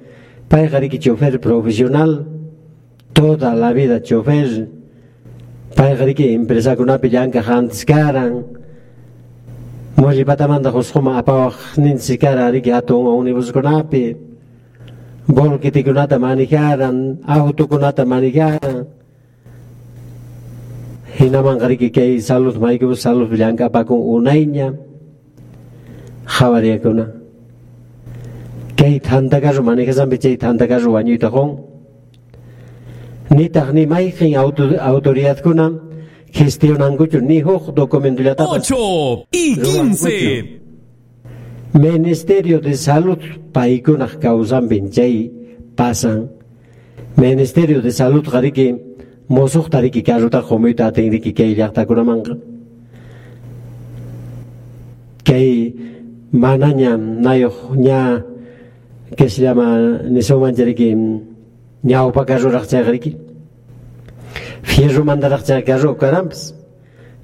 pai 0.48 0.68
gari 0.68 0.88
ki 0.88 0.98
chofer 0.98 1.38
profesional 1.38 2.24
toda 3.12 3.54
la 3.54 3.72
vida 3.72 4.00
chofer 4.00 4.68
pai 5.76 5.96
gari 5.96 6.14
ki 6.14 6.34
empresa 6.34 6.76
kuna 6.76 6.98
pillan 6.98 7.30
ka 7.30 7.40
hands 7.42 7.84
karan 7.84 8.44
Moji 9.96 10.28
patamanda 10.28 10.68
khoskhoma 10.68 11.16
apawak 11.16 11.56
nin 11.80 11.96
sikara 11.96 12.52
riki 12.52 12.68
atung 12.68 13.08
unibus 13.08 13.48
kunapi 13.48 14.12
bol 15.24 15.56
kiti 15.56 15.80
kunata 15.80 16.20
manikaran 16.20 17.16
auto 17.24 17.64
kunata 17.64 18.04
manikaran 18.04 18.84
hinaman 21.16 21.56
kariki 21.56 21.88
kay 21.88 22.20
salud 22.20 22.60
maiku 22.60 22.92
salud 22.92 23.24
blanca 23.32 23.72
pa 23.72 23.88
kung 23.88 24.04
unainya 24.04 24.76
jawaria 26.28 26.76
kuna 26.76 27.08
kay 28.76 29.00
tanda 29.00 29.40
kaso 29.40 29.62
manikasan 29.64 30.08
bichay 30.12 30.36
tanda 30.36 30.68
kaso 30.68 30.92
wanyo 30.92 31.16
itakong 31.16 31.52
ni 33.32 33.48
tak 33.48 33.72
ni 33.72 33.86
maikin 33.88 34.36
autoridad 34.36 35.40
kuna 35.42 35.72
gestionan 36.30 36.96
kucho 36.96 37.20
ni 37.20 37.40
hok 37.40 37.74
dokumento 37.74 38.22
ya 38.22 38.34
tapas 38.36 38.70
8 38.70 39.26
y 39.32 39.56
15. 39.56 40.66
Ministerio 41.76 42.60
de 42.60 42.76
Salud 42.76 43.20
paikunak 43.52 44.20
causan 44.20 44.68
benchay 44.68 45.30
pasan. 45.76 46.28
Ministerio 47.16 47.82
de 47.82 47.92
Salud 47.92 48.24
gariki 48.24 48.76
mosuk 49.28 49.68
tariki 49.68 50.02
karuta 50.02 50.40
khomuita 50.40 50.92
tendiki 50.92 51.32
kay 51.34 51.52
yakta 51.56 51.84
kunamanga. 51.84 52.36
Kay 55.24 55.74
mananya 56.32 56.96
nayo 56.96 57.50
que 59.14 59.28
se 59.28 59.42
llama 59.42 60.00
Neseu 60.04 60.40
Manjarikim, 60.40 61.20
Nyao 61.84 62.12
Pakajo 62.12 62.50
Rakhchagriki. 62.50 63.16
Fiesu 64.62 65.04
Manda 65.04 65.28
Rakhchagajo 65.28 65.96
Karamps, 65.96 66.54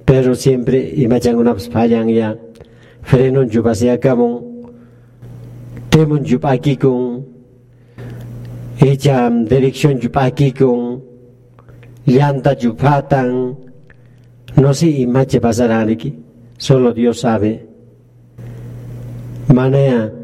pero 0.05 0.35
siempre 0.35 0.79
imachangunaps 0.97 1.69
fallan 1.69 2.09
ya, 2.09 2.37
frenon 3.03 3.49
yupasia 3.51 3.99
kamon, 3.99 4.67
temon 5.91 6.25
yupakikon, 6.25 7.27
echam 8.81 9.45
dirección 9.45 9.99
yupakikon, 10.01 11.03
llanta 12.07 12.55
yupatan, 12.55 13.59
no 14.57 14.73
sé 14.73 14.87
imache 14.87 15.41
pasarán 15.41 15.91
aquí, 15.91 16.15
solo 16.57 16.93
Dios 16.93 17.21
sabe. 17.21 17.67
ya? 19.49 20.22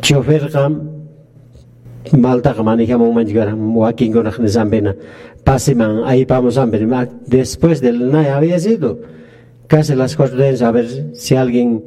Chofer 0.00 0.50
kam 0.50 0.72
malta 2.12 2.54
maneja 2.62 2.96
mon 2.96 3.14
manjgar 3.14 3.54
walking 3.54 4.12
con 4.12 4.24
la 4.24 4.48
zambena 4.48 4.94
pasiman 5.44 6.02
a 6.04 6.14
ver 6.66 7.08
después 7.26 7.80
del 7.80 8.10
naya 8.10 8.36
había 8.36 8.58
sido 8.58 8.98
casi 9.68 9.94
las 9.94 10.16
cosas 10.16 10.62
a 10.62 10.72
ver 10.72 11.14
si 11.14 11.36
alguien, 11.36 11.84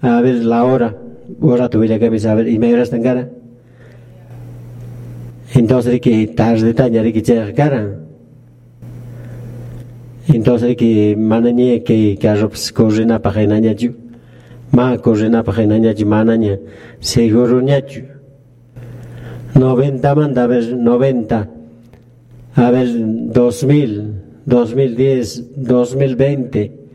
a 0.00 0.20
ver 0.22 0.36
la 0.36 0.64
hora, 0.64 0.96
hora 1.40 1.68
tuviera 1.68 1.98
que 1.98 2.18
saber, 2.18 2.48
y 2.48 2.58
me 2.58 2.72
horas 2.72 2.92
en 2.92 3.02
cara. 3.02 3.28
Entonces 5.54 6.00
que 6.00 6.26
tarde 6.28 6.72
taña 6.72 7.02
que 7.02 7.22
cara. 7.54 7.98
Entonces 10.28 10.76
que 10.76 11.14
mananya 11.16 11.82
que 11.84 12.16
que 12.18 12.28
arrops 12.28 12.72
cojena 12.72 13.20
para 13.20 13.46
nanya 13.46 13.74
ju. 14.72 14.76
Ma 14.76 14.98
cojena 14.98 15.42
para 15.42 15.66
nanya 15.66 15.94
ju 15.94 16.06
mananya 16.06 16.58
seguro 17.00 17.60
nyachu. 17.60 18.02
90 19.54 20.14
manda 20.14 20.44
a 20.44 20.46
ver 20.46 20.76
90 20.76 21.48
a 22.56 22.70
ver 22.70 22.88
2000 23.32 24.22
2010 24.46 25.42
2020 25.56 26.86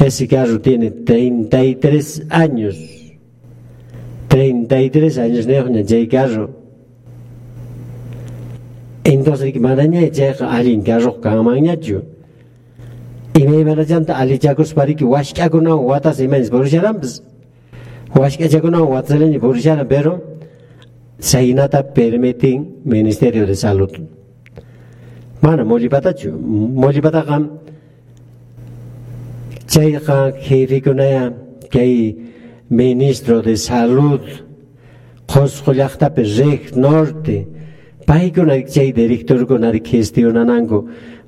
ese 0.00 0.26
carro 0.26 0.60
tiene 0.60 0.90
33 0.90 2.26
años. 2.30 2.76
33 4.28 5.18
años 5.18 5.46
de 5.46 5.80
ese 5.80 6.08
carro. 6.08 6.50
Entonces, 9.04 9.60
maraña 9.60 10.00
llega 10.00 10.52
alguien 10.52 10.82
carro 10.82 11.20
kamanya 11.20 11.74
ime 13.34 13.64
magazanta 13.64 14.16
ali 14.16 14.38
jagurs 14.40 14.74
bariki 14.74 15.04
washka 15.04 15.48
guna 15.48 15.76
watas 15.76 16.20
imens 16.20 16.50
borisharam 16.50 16.96
washka 18.14 18.48
jaguna 18.48 18.80
watselen 18.82 19.38
borisharam 19.38 19.86
pero 19.88 20.12
sainata 21.18 21.82
permitin 21.82 22.66
ministerio 22.84 23.46
de 23.46 23.54
salud 23.54 23.92
mana 25.42 25.64
molipata 25.64 26.12
chu 26.12 26.30
molipata 26.82 27.22
kam 27.28 27.42
chay 29.72 29.92
ka 30.06 30.32
jefe 30.46 30.78
kunaya 30.82 31.32
kay 31.70 32.16
ministro 32.70 33.42
de 33.42 33.54
salud 33.56 34.22
qosqulaqtapi 35.32 36.22
reg 36.38 36.62
norte 36.76 37.46
paykuna 38.06 38.54
chay 38.74 38.92
directorkunari 38.92 39.80
gestionananku 39.80 40.78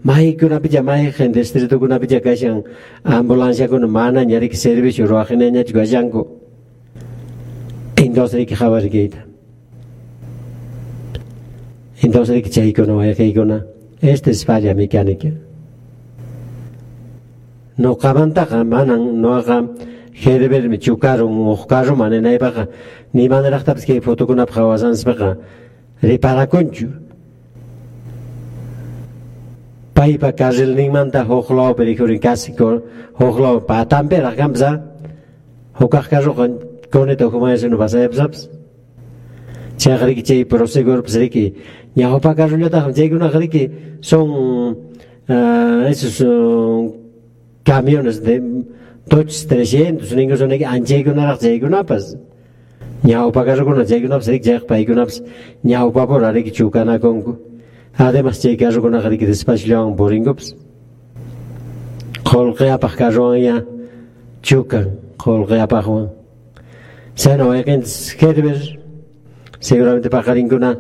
maykunapicha 0.04 0.82
mayqin 0.82 1.32
distritokunapicha 1.32 2.20
kashan 2.20 2.62
ambulanciakuna 3.04 3.86
mana 3.86 4.24
ñarik 4.24 4.54
servicio 4.54 5.06
ruwaqhinañachu 5.06 5.72
kashanku 5.78 6.20
entonces 8.04 8.36
riki 8.40 8.54
qhawarikayta 8.54 9.20
entonces 12.04 12.34
riki 12.36 12.50
chaykuna 12.50 12.94
wayqaykuna 13.00 13.58
esta 14.02 14.30
es 14.30 14.44
falla 14.44 14.74
mecánica. 14.74 15.28
No 17.78 17.96
kamantaqa 17.96 18.64
manan 18.64 19.22
noqa 19.22 19.68
herbermi 20.12 20.78
chukarum 20.78 21.32
uqkarum 21.54 21.98
mananaypaqa 21.98 22.68
ni 23.14 23.28
manaraqtapis 23.28 23.86
kay 23.86 24.00
fotokunapaq 24.00 24.56
Ρε 26.02 26.18
παρακόντιου. 26.18 26.90
Πάει 29.92 30.10
είπα 30.10 30.30
καζελνίγμαν 30.30 31.10
τα 31.10 31.24
χοχλό 31.28 31.74
περιχωρικά 31.74 32.34
σηκώ, 32.34 32.82
χοχλό 33.12 33.60
πατάν 33.60 34.06
πέρα 34.06 34.28
γάμψα, 34.28 34.96
ο 35.78 35.88
καχκάζο 35.88 36.34
κόνε 36.90 37.14
το 37.14 37.28
χωμάες 37.28 37.62
ενώ 37.62 37.76
βασέψαψ, 37.76 38.48
και 39.76 39.90
αγρίκη 39.90 40.20
και 40.20 40.38
η 40.38 40.44
προσέγωρ 40.44 41.00
ψρίκη, 41.00 41.52
χωπά 42.02 42.34
κάζο 42.34 42.56
λιώτα 42.56 42.80
χαμτσέγγουν 42.80 43.22
αγρίκη, 43.22 43.70
σον 44.00 44.28
ίσως 45.90 46.22
καμιόνες, 47.62 48.20
τότσι 49.08 49.46
τρεσιέντους, 49.46 50.14
νίγκος 50.14 50.40
ονέγγι, 50.40 50.64
αντζέγγουν 50.76 51.18
αραχτσέγγουν. 51.18 51.74
Ñawpakarukunas 53.04 53.88
chaykunapas 53.88 54.28
rik 54.28 54.42
chayqpaykunapas 54.44 55.22
ñawpapura 55.64 56.32
riki 56.32 56.52
chukanakunku 56.52 57.32
además 57.98 58.40
chay 58.40 58.56
carrukunaqa 58.56 59.08
riki 59.08 59.26
despaciowan 59.26 59.96
purinkupas 59.96 60.54
qullqiyapaq 62.28 62.94
carruwan 63.00 63.38
ya 63.48 63.56
chukan 64.42 64.86
qullqiyapaqwan 65.22 66.06
chayna 67.20 67.44
wayqinchis 67.50 68.14
herber 68.20 68.58
seguramente 69.60 70.08
paqarinkuna 70.08 70.70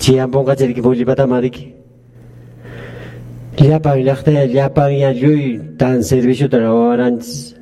chiampunqacha 0.00 0.64
riki 0.66 0.82
pullipatama 0.86 1.40
riki 1.44 1.64
llapan 3.58 3.96
llaqtaya 4.06 4.44
llapan 4.54 4.90
ya 5.02 5.10
lluy 5.12 5.60
tan 5.78 6.02
servicio 6.02 6.48
trabajaranchis 6.48 7.54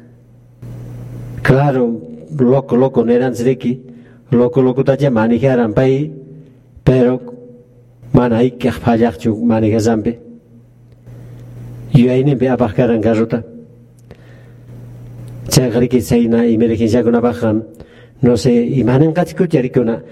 claro 1.42 2.07
loko 2.40 2.76
loko 2.76 3.04
neran 3.04 3.34
zriki 3.34 3.80
loko 4.32 4.62
loco 4.62 4.82
tache 4.82 5.08
manijaran 5.10 5.70
ya 5.70 5.74
pai 5.74 6.10
pero 6.84 7.20
mana 8.14 8.42
ikke 8.42 8.68
ya 8.68 8.72
phayaqchu 8.72 9.30
manijazampi 9.50 10.12
ya 11.94 12.00
yuyayninpi 12.00 12.46
apaqkaran 12.48 13.00
karruta 13.00 13.42
chaqriki 15.48 16.00
chayna 16.08 16.46
imergenciakunapajan 16.46 17.56
no 18.22 18.36
sé 18.36 18.52
imananqachu 18.80 19.46
charikuna 19.52 20.02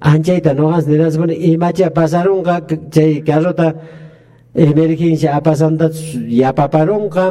anchayta 0.00 0.54
noqas 0.54 0.86
nirasmuni 0.86 1.34
imacha 1.52 1.90
pasarunqa 1.90 2.60
chay 2.94 3.12
eh, 3.18 3.22
siapa 3.26 3.74
emergencia 4.54 5.30
ya 5.30 6.52
yapaparunqa 6.52 7.24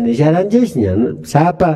nisharanjes 0.00 0.76
ñan 0.76 1.18
sapa. 1.24 1.70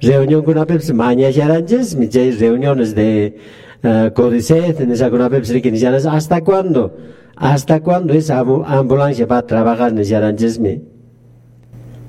Reunión 0.00 0.42
kuna 0.44 0.66
peps 0.66 0.92
maña 0.92 1.30
sharanjes 1.30 1.96
mi 1.96 2.08
chay 2.08 2.30
reuniones 2.32 2.94
de 2.94 3.36
uh, 3.82 4.10
códice 4.12 4.74
en 4.78 4.90
esa 4.90 5.08
kuna 5.10 5.30
peps 5.30 5.48
riki 5.50 5.70
nisharanjes 5.70 6.06
hasta 6.06 6.42
cuándo 6.42 6.96
hasta 7.36 7.80
cuándo 7.80 8.12
esa 8.12 8.40
ambulancia 8.40 9.24
va 9.26 9.38
a 9.38 9.46
trabajar 9.46 9.92
nisharanjes 9.94 10.58
mi 10.58 10.82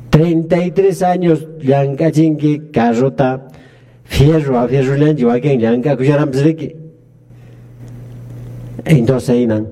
33 0.09 1.01
años 1.03 1.47
llankachinki 1.61 2.71
carrota 2.73 3.47
fierro 4.03 4.59
a 4.59 4.67
fierro 4.67 4.95
llanka 4.95 5.95
kusharanpsriki 5.95 6.75
entonces 8.83 9.35
inan 9.37 9.67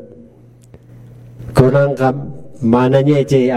kunanqa 1.53 2.15
mana 2.61 3.01
ñeche 3.01 3.51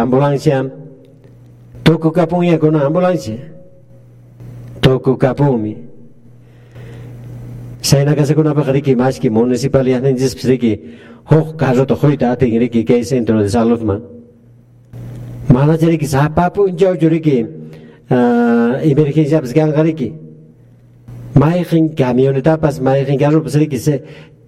ambulancia 1.89 1.99
tuku 1.99 2.13
kapunya 2.13 2.59
kuna 2.59 2.87
ambulancia. 2.87 3.39
Tuku 4.81 5.17
kapumi. 5.17 5.77
Sayna 7.83 8.15
kasa 8.15 8.35
kuna 8.35 8.55
pakariki 8.55 8.97
maski 8.97 9.31
municipalidad 9.31 10.03
ninjis 10.03 10.35
psriki 10.35 10.81
hok 11.25 11.57
carrota 11.57 11.95
hoita 11.95 12.33
ating 12.33 12.59
riki 12.59 12.85
kay 12.85 13.03
centro 13.05 13.43
de 13.43 13.49
salud 13.49 13.83
man. 13.83 14.03
Mana 15.49 15.79
jariki 15.79 16.07
sapapu 16.07 16.69
injau 16.69 16.97
juriki 16.97 17.47
uh, 18.11 18.83
emergencia 18.83 19.41
psgan 19.41 19.73
gariki. 19.73 20.13
Maikin 21.35 21.95
camioneta 21.95 22.59
pas 22.59 22.81
maikin 22.81 23.19
carro 23.19 23.41
psriki 23.41 23.79
se 23.79 24.03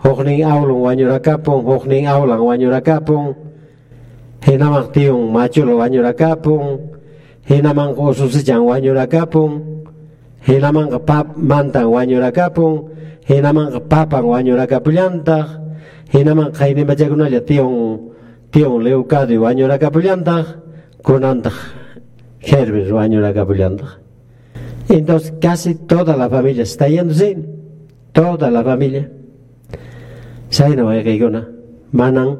huknin 0.03 0.43
kapung, 0.43 0.81
wañurakapun 0.83 2.07
aulang 2.07 2.41
awlan 2.41 2.81
kapung. 2.83 3.46
Kapong, 4.47 4.63
aula 4.63 4.95
ya 4.95 5.75
wanyura 5.75 6.07
kapong, 6.07 6.07
hokning 6.07 6.07
aulung 6.07 6.07
wanyura 6.07 6.07
kapong 6.07 6.07
hokning 6.07 6.07
aulang 6.07 6.07
wanyura 6.07 6.07
kapong 6.07 6.07
hinamang 6.07 6.07
tiung 6.07 6.07
machul 6.07 6.07
wanyura 6.07 6.13
kapong 6.15 6.67
hinamang 7.47 7.91
kosusijang 7.95 8.63
wanyura 8.63 9.05
kapong 9.07 9.83
hinamang 10.47 10.87
pap 11.03 11.35
mantang 11.35 11.91
wanyura 11.91 12.31
kapong 12.31 12.95
hinamang 13.27 13.75
papang 13.91 14.23
wanyura 14.23 14.63
kapulyantah 14.63 15.59
hinamang 16.15 16.55
kaini 16.55 16.87
majagunalya 16.87 17.43
tiung 17.43 18.15
tiung 18.47 18.79
leukadi 18.79 19.35
wanyura 19.35 19.75
kapulyantah 19.75 20.63
kunantah 21.03 21.55
herbes 22.39 22.87
wanyura 22.87 23.35
kapulyantah 23.35 23.99
entonces 24.87 25.35
casi 25.43 25.75
toda 25.83 26.15
la 26.15 26.31
familia 26.31 26.63
está 26.63 26.87
yéndose 26.87 27.35
toda 28.17 28.49
la 28.49 28.63
familia. 28.63 29.05
Saina 30.49 30.83
waikaykuna 30.83 31.45
manan 31.91 32.39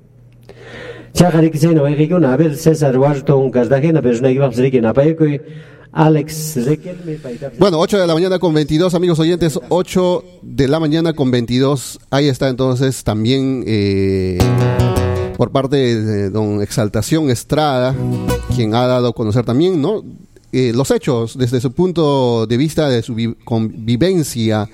kisayna 1.13 1.81
wayqikuna 1.83 2.33
a 2.33 2.37
ver 2.37 2.55
César 2.57 2.97
Washington 2.97 3.51
Cartagena 3.51 4.01
pero 4.01 4.19
naykiwaqpis 4.21 4.81
napaykuy 4.81 5.41
Alex 5.93 6.55
Requelme 6.65 7.15
paytapas 7.15 7.59
Bueno, 7.59 7.77
8 7.79 7.99
de 7.99 8.07
la 8.07 8.13
mañana 8.13 8.39
con 8.39 8.53
22, 8.53 8.93
amigos 8.95 9.19
oyentes, 9.19 9.59
8 9.67 10.23
de 10.41 10.67
la 10.69 10.79
mañana 10.79 11.11
con 11.11 11.31
22. 11.31 11.99
Ahí 12.11 12.29
está 12.29 12.47
entonces 12.47 13.03
también 13.03 13.65
eh, 13.67 14.37
por 15.35 15.51
parte 15.51 15.75
de 15.75 16.29
don 16.29 16.61
Exaltación 16.61 17.29
Estrada, 17.29 17.93
quien 18.55 18.73
ha 18.73 18.87
dado 18.87 19.09
a 19.09 19.13
conocer 19.13 19.43
también 19.43 19.81
¿no? 19.81 20.01
Eh, 20.53 20.71
los 20.73 20.91
hechos 20.91 21.37
desde 21.37 21.59
su 21.59 21.73
punto 21.73 22.45
de 22.47 22.55
vista 22.57 22.87
de 22.87 23.01
su 23.01 23.13
vi- 23.13 23.35
convivencia 23.43 24.69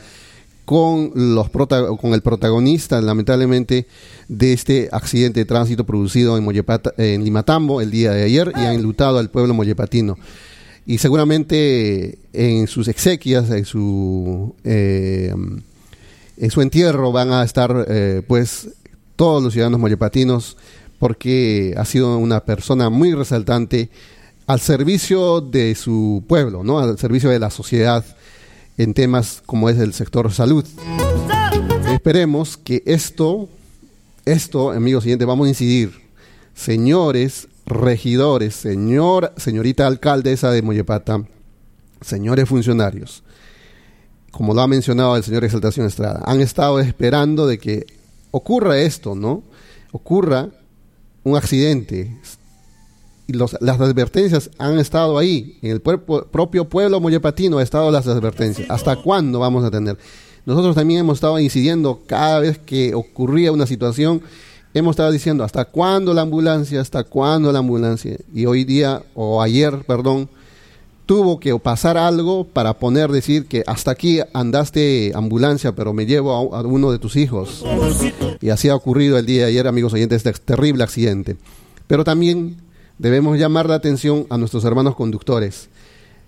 con, 0.67 1.11
los 1.15 1.49
prota- 1.49 1.87
con 1.95 2.13
el 2.13 2.21
protagonista, 2.21 2.99
lamentablemente, 2.99 3.87
de 4.27 4.51
este 4.51 4.89
accidente 4.91 5.39
de 5.39 5.45
tránsito 5.45 5.85
producido 5.85 6.37
en, 6.37 6.43
Mollepata- 6.43 6.93
en 6.97 7.23
Limatambo 7.23 7.79
el 7.79 7.89
día 7.89 8.11
de 8.11 8.23
ayer 8.23 8.51
y 8.53 8.59
ha 8.59 8.73
enlutado 8.73 9.17
al 9.17 9.29
pueblo 9.29 9.53
mollepatino. 9.53 10.17
Y 10.85 10.97
seguramente 10.97 12.19
en 12.33 12.67
sus 12.67 12.89
exequias, 12.89 13.49
en 13.49 13.63
su, 13.63 14.55
eh, 14.65 15.33
en 16.35 16.51
su 16.51 16.61
entierro 16.61 17.13
van 17.13 17.31
a 17.31 17.43
estar 17.45 17.85
eh, 17.87 18.21
pues 18.27 18.67
todos 19.15 19.41
los 19.41 19.53
ciudadanos 19.53 19.79
mollepatinos 19.79 20.57
porque 20.99 21.75
ha 21.77 21.85
sido 21.85 22.17
una 22.17 22.41
persona 22.41 22.89
muy 22.89 23.13
resaltante 23.13 23.89
al 24.47 24.59
servicio 24.59 25.39
de 25.39 25.75
su 25.75 26.25
pueblo, 26.27 26.61
¿no? 26.61 26.79
al 26.79 26.97
servicio 26.99 27.29
de 27.29 27.39
la 27.39 27.51
sociedad 27.51 28.03
en 28.77 28.93
temas 28.93 29.41
como 29.45 29.69
es 29.69 29.77
el 29.77 29.93
sector 29.93 30.31
salud. 30.31 30.65
Esperemos 31.91 32.57
que 32.57 32.83
esto, 32.85 33.49
esto, 34.25 34.71
amigos 34.71 35.03
siguientes, 35.03 35.27
vamos 35.27 35.47
a 35.47 35.49
incidir. 35.49 35.91
Señores 36.53 37.47
regidores, 37.65 38.55
señor, 38.55 39.33
señorita 39.37 39.85
alcaldesa 39.85 40.51
de 40.51 40.61
Mollepata, 40.61 41.23
señores 42.01 42.47
funcionarios, 42.47 43.23
como 44.31 44.53
lo 44.53 44.61
ha 44.61 44.67
mencionado 44.67 45.17
el 45.17 45.23
señor 45.23 45.43
Exaltación 45.43 45.85
Estrada, 45.85 46.23
han 46.25 46.39
estado 46.39 46.79
esperando 46.79 47.45
de 47.45 47.57
que 47.57 47.85
ocurra 48.31 48.79
esto, 48.79 49.15
¿no? 49.15 49.43
Ocurra 49.91 50.49
un 51.23 51.35
accidente 51.35 52.17
los, 53.33 53.57
las 53.59 53.79
advertencias 53.79 54.49
han 54.57 54.79
estado 54.79 55.17
ahí. 55.17 55.57
En 55.61 55.71
el 55.71 55.81
propio 55.81 56.65
pueblo 56.65 56.99
mollepatino 56.99 57.57
ha 57.57 57.63
estado 57.63 57.91
las 57.91 58.07
advertencias. 58.07 58.69
¿Hasta 58.69 58.95
cuándo 58.95 59.39
vamos 59.39 59.63
a 59.63 59.71
tener? 59.71 59.97
Nosotros 60.45 60.75
también 60.75 61.01
hemos 61.01 61.17
estado 61.17 61.37
incidiendo 61.39 61.99
cada 62.07 62.39
vez 62.39 62.57
que 62.57 62.95
ocurría 62.95 63.51
una 63.51 63.67
situación, 63.67 64.21
hemos 64.73 64.91
estado 64.91 65.11
diciendo 65.11 65.43
hasta 65.43 65.65
cuándo 65.65 66.13
la 66.13 66.21
ambulancia, 66.21 66.79
hasta 66.79 67.03
cuándo 67.03 67.51
la 67.51 67.59
ambulancia. 67.59 68.17
Y 68.33 68.45
hoy 68.45 68.63
día, 68.63 69.03
o 69.13 69.41
ayer, 69.41 69.83
perdón, 69.85 70.29
tuvo 71.05 71.39
que 71.39 71.57
pasar 71.57 71.97
algo 71.97 72.45
para 72.45 72.79
poner, 72.79 73.11
decir 73.11 73.47
que 73.47 73.63
hasta 73.65 73.91
aquí 73.91 74.19
andaste 74.33 75.11
ambulancia, 75.15 75.73
pero 75.75 75.91
me 75.93 76.05
llevo 76.05 76.55
a, 76.55 76.61
uno 76.61 76.91
de 76.91 76.99
tus 76.99 77.17
hijos. 77.17 77.65
Y 78.39 78.49
así 78.49 78.69
ha 78.69 78.75
ocurrido 78.75 79.17
el 79.17 79.25
día 79.25 79.43
de 79.43 79.47
ayer, 79.49 79.67
amigos 79.67 79.93
oyentes, 79.93 80.25
este 80.25 80.31
terrible 80.45 80.83
accidente. 80.83 81.35
Pero 81.87 82.03
también 82.03 82.57
debemos 82.97 83.37
llamar 83.37 83.67
la 83.67 83.75
atención 83.75 84.25
a 84.29 84.37
nuestros 84.37 84.63
hermanos 84.65 84.95
conductores. 84.95 85.69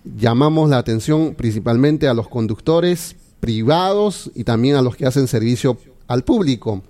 Llamamos 0.03 0.69
la 0.69 0.77
atención 0.77 1.35
principalmente 1.35 2.07
a 2.07 2.13
los 2.13 2.27
conductores 2.27 3.15
privados 3.39 4.31
y 4.35 4.43
también 4.43 4.75
a 4.75 4.81
los 4.81 4.95
que 4.95 5.05
hacen 5.05 5.27
servicio 5.27 5.77
al 6.07 6.23
público. 6.23 6.83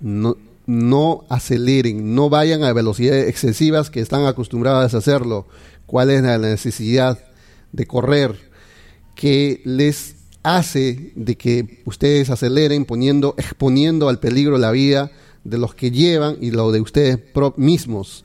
No, 0.00 1.24
aceleren, 1.28 2.14
no 2.14 2.30
vayan 2.30 2.64
a 2.64 2.72
velocidades 2.72 3.28
excesivas 3.28 3.90
que 3.90 4.00
están 4.00 4.26
acostumbradas 4.26 4.94
a 4.94 4.98
hacerlo. 4.98 5.46
¿Cuál 5.86 6.10
es 6.10 6.22
la 6.22 6.38
necesidad 6.38 7.18
de 7.72 7.86
correr? 7.86 8.52
que 9.14 9.60
les 9.64 10.16
hace 10.42 11.12
de 11.14 11.36
que 11.36 11.82
ustedes 11.84 12.30
aceleren 12.30 12.84
poniendo, 12.84 13.34
exponiendo 13.38 14.08
al 14.08 14.18
peligro 14.18 14.58
la 14.58 14.70
vida 14.70 15.12
de 15.44 15.58
los 15.58 15.74
que 15.74 15.90
llevan 15.90 16.38
y 16.40 16.50
lo 16.50 16.72
de 16.72 16.80
ustedes 16.80 17.20
mismos? 17.56 18.24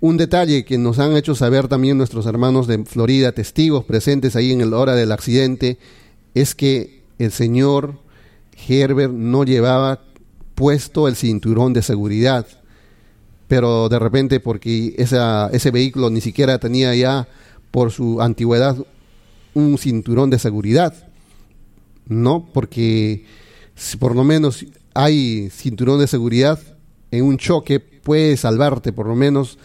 Un 0.00 0.16
detalle 0.16 0.64
que 0.64 0.78
nos 0.78 1.00
han 1.00 1.16
hecho 1.16 1.34
saber 1.34 1.66
también 1.66 1.98
nuestros 1.98 2.26
hermanos 2.26 2.68
de 2.68 2.84
Florida, 2.84 3.32
testigos 3.32 3.84
presentes 3.84 4.36
ahí 4.36 4.52
en 4.52 4.70
la 4.70 4.78
hora 4.78 4.94
del 4.94 5.10
accidente, 5.10 5.78
es 6.34 6.54
que 6.54 7.02
el 7.18 7.32
señor 7.32 7.98
Herbert 8.68 9.12
no 9.12 9.44
llevaba 9.44 10.02
puesto 10.54 11.08
el 11.08 11.16
cinturón 11.16 11.72
de 11.72 11.82
seguridad, 11.82 12.46
pero 13.48 13.88
de 13.88 13.98
repente 13.98 14.38
porque 14.38 14.94
esa, 14.98 15.48
ese 15.52 15.72
vehículo 15.72 16.10
ni 16.10 16.20
siquiera 16.20 16.58
tenía 16.58 16.94
ya 16.94 17.26
por 17.72 17.90
su 17.90 18.22
antigüedad 18.22 18.76
un 19.54 19.78
cinturón 19.78 20.30
de 20.30 20.38
seguridad, 20.38 20.94
¿no? 22.06 22.48
Porque 22.52 23.24
si 23.74 23.96
por 23.96 24.14
lo 24.14 24.22
menos 24.22 24.64
hay 24.94 25.50
cinturón 25.50 25.98
de 25.98 26.06
seguridad 26.06 26.60
en 27.10 27.24
un 27.24 27.36
choque, 27.36 27.80
puede 27.80 28.36
salvarte 28.36 28.92
por 28.92 29.06
lo 29.06 29.16
menos 29.16 29.58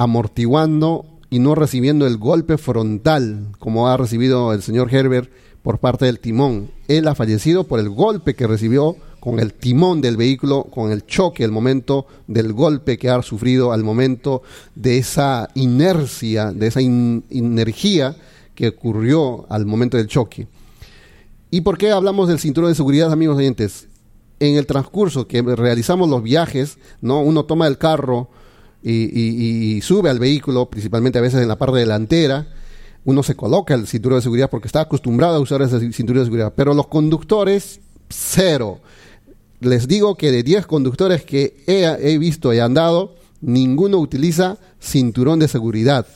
amortiguando 0.00 1.04
y 1.28 1.40
no 1.40 1.54
recibiendo 1.54 2.06
el 2.06 2.16
golpe 2.16 2.56
frontal 2.56 3.48
como 3.58 3.86
ha 3.86 3.98
recibido 3.98 4.54
el 4.54 4.62
señor 4.62 4.92
Herbert 4.92 5.30
por 5.62 5.78
parte 5.78 6.06
del 6.06 6.20
timón. 6.20 6.70
Él 6.88 7.06
ha 7.06 7.14
fallecido 7.14 7.64
por 7.64 7.80
el 7.80 7.90
golpe 7.90 8.34
que 8.34 8.46
recibió 8.46 8.96
con 9.20 9.38
el 9.38 9.52
timón 9.52 10.00
del 10.00 10.16
vehículo, 10.16 10.64
con 10.64 10.90
el 10.90 11.04
choque, 11.04 11.44
el 11.44 11.52
momento 11.52 12.06
del 12.26 12.54
golpe 12.54 12.96
que 12.96 13.10
ha 13.10 13.20
sufrido 13.20 13.72
al 13.72 13.84
momento 13.84 14.40
de 14.74 14.96
esa 14.96 15.50
inercia, 15.54 16.50
de 16.50 16.68
esa 16.68 16.80
energía 16.80 18.16
que 18.54 18.68
ocurrió 18.68 19.44
al 19.50 19.66
momento 19.66 19.98
del 19.98 20.06
choque. 20.06 20.48
¿Y 21.50 21.60
por 21.60 21.76
qué 21.76 21.90
hablamos 21.90 22.26
del 22.26 22.38
cinturón 22.38 22.70
de 22.70 22.74
seguridad, 22.74 23.12
amigos 23.12 23.36
oyentes? 23.36 23.86
En 24.38 24.56
el 24.56 24.64
transcurso 24.64 25.26
que 25.26 25.42
realizamos 25.42 26.08
los 26.08 26.22
viajes, 26.22 26.78
¿no? 27.02 27.20
Uno 27.20 27.44
toma 27.44 27.66
el 27.66 27.76
carro 27.76 28.30
y, 28.82 29.76
y 29.76 29.80
sube 29.82 30.10
al 30.10 30.18
vehículo, 30.18 30.70
principalmente 30.70 31.18
a 31.18 31.22
veces 31.22 31.42
en 31.42 31.48
la 31.48 31.56
parte 31.56 31.78
delantera, 31.78 32.46
uno 33.04 33.22
se 33.22 33.34
coloca 33.34 33.74
el 33.74 33.86
cinturón 33.86 34.18
de 34.18 34.22
seguridad 34.22 34.50
porque 34.50 34.68
está 34.68 34.82
acostumbrado 34.82 35.36
a 35.36 35.40
usar 35.40 35.62
ese 35.62 35.92
cinturón 35.92 36.22
de 36.22 36.26
seguridad, 36.26 36.52
pero 36.54 36.74
los 36.74 36.86
conductores, 36.86 37.80
cero. 38.08 38.80
Les 39.60 39.88
digo 39.88 40.16
que 40.16 40.30
de 40.30 40.42
10 40.42 40.66
conductores 40.66 41.24
que 41.24 41.56
he, 41.66 42.18
visto 42.18 42.52
y 42.52 42.58
andado, 42.58 43.14
ninguno 43.40 43.98
utiliza 43.98 44.58
cinturón 44.80 45.38
de 45.38 45.48
seguridad. 45.48 46.06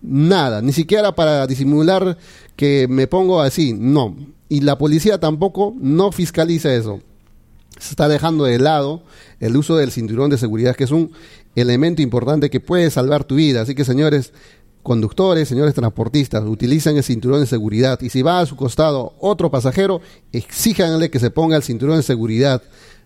Nada, 0.00 0.62
ni 0.62 0.72
siquiera 0.72 1.14
para 1.14 1.46
disimular 1.46 2.18
que 2.56 2.86
me 2.88 3.06
pongo 3.06 3.40
así, 3.40 3.74
no. 3.74 4.16
Y 4.48 4.60
la 4.60 4.78
policía 4.78 5.18
tampoco 5.18 5.74
no 5.78 6.12
fiscaliza 6.12 6.74
eso. 6.74 7.00
Se 7.78 7.90
está 7.90 8.08
dejando 8.08 8.44
de 8.44 8.58
lado 8.58 9.02
el 9.40 9.56
uso 9.56 9.76
del 9.76 9.90
cinturón 9.90 10.30
de 10.30 10.38
seguridad, 10.38 10.76
que 10.76 10.84
es 10.84 10.90
un 10.90 11.12
elemento 11.54 12.02
importante 12.02 12.50
que 12.50 12.60
puede 12.60 12.90
salvar 12.90 13.24
tu 13.24 13.36
vida. 13.36 13.62
Así 13.62 13.74
que, 13.74 13.84
señores, 13.84 14.32
conductores, 14.84 15.48
señores 15.48 15.74
transportistas, 15.74 16.44
utilicen 16.44 16.96
el 16.96 17.02
cinturón 17.02 17.40
de 17.40 17.46
seguridad 17.46 18.00
y 18.02 18.10
si 18.10 18.22
va 18.22 18.40
a 18.40 18.46
su 18.46 18.54
costado 18.54 19.14
otro 19.18 19.50
pasajero, 19.50 20.00
exíjanle 20.32 21.10
que 21.10 21.18
se 21.18 21.30
ponga 21.30 21.56
el 21.56 21.62
cinturón 21.62 21.96
de 21.96 22.02
seguridad. 22.02 22.62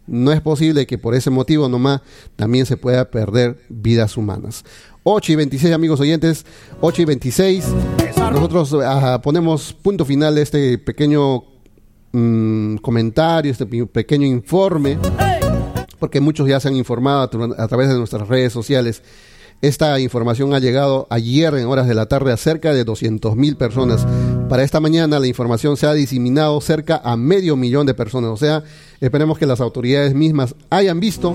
No 0.06 0.32
es 0.32 0.40
posible 0.40 0.86
que 0.86 0.98
por 0.98 1.14
ese 1.14 1.30
motivo 1.30 1.68
nomás 1.68 2.00
también 2.34 2.66
se 2.66 2.76
pueda 2.76 3.10
perder 3.10 3.58
vidas 3.68 4.16
humanas. 4.16 4.64
8 5.04 5.32
y 5.32 5.36
26 5.36 5.74
amigos 5.74 6.00
oyentes, 6.00 6.44
8 6.80 7.02
y 7.02 7.04
26. 7.04 7.64
Nosotros 8.32 8.76
ah, 8.84 9.20
ponemos 9.22 9.72
punto 9.72 10.04
final 10.04 10.36
a 10.36 10.40
este 10.40 10.78
pequeño 10.78 11.44
mm, 12.12 12.76
comentario, 12.76 13.52
este 13.52 13.66
pequeño 13.66 14.26
informe, 14.26 14.98
porque 15.98 16.20
muchos 16.20 16.48
ya 16.48 16.60
se 16.60 16.68
han 16.68 16.76
informado 16.76 17.20
a 17.58 17.68
través 17.68 17.88
de 17.88 17.94
nuestras 17.96 18.28
redes 18.28 18.52
sociales. 18.52 19.02
Esta 19.60 19.98
información 19.98 20.54
ha 20.54 20.60
llegado 20.60 21.08
ayer 21.10 21.52
en 21.54 21.66
horas 21.66 21.88
de 21.88 21.94
la 21.94 22.06
tarde 22.06 22.32
a 22.32 22.36
cerca 22.36 22.72
de 22.72 22.86
200.000 22.86 23.56
personas. 23.56 24.06
Para 24.48 24.62
esta 24.62 24.78
mañana 24.78 25.18
la 25.18 25.26
información 25.26 25.76
se 25.76 25.86
ha 25.86 25.94
diseminado 25.94 26.60
cerca 26.60 27.00
a 27.02 27.16
medio 27.16 27.56
millón 27.56 27.84
de 27.84 27.94
personas. 27.94 28.30
O 28.30 28.36
sea, 28.36 28.62
esperemos 29.00 29.36
que 29.36 29.46
las 29.46 29.60
autoridades 29.60 30.14
mismas 30.14 30.54
hayan 30.70 31.00
visto 31.00 31.34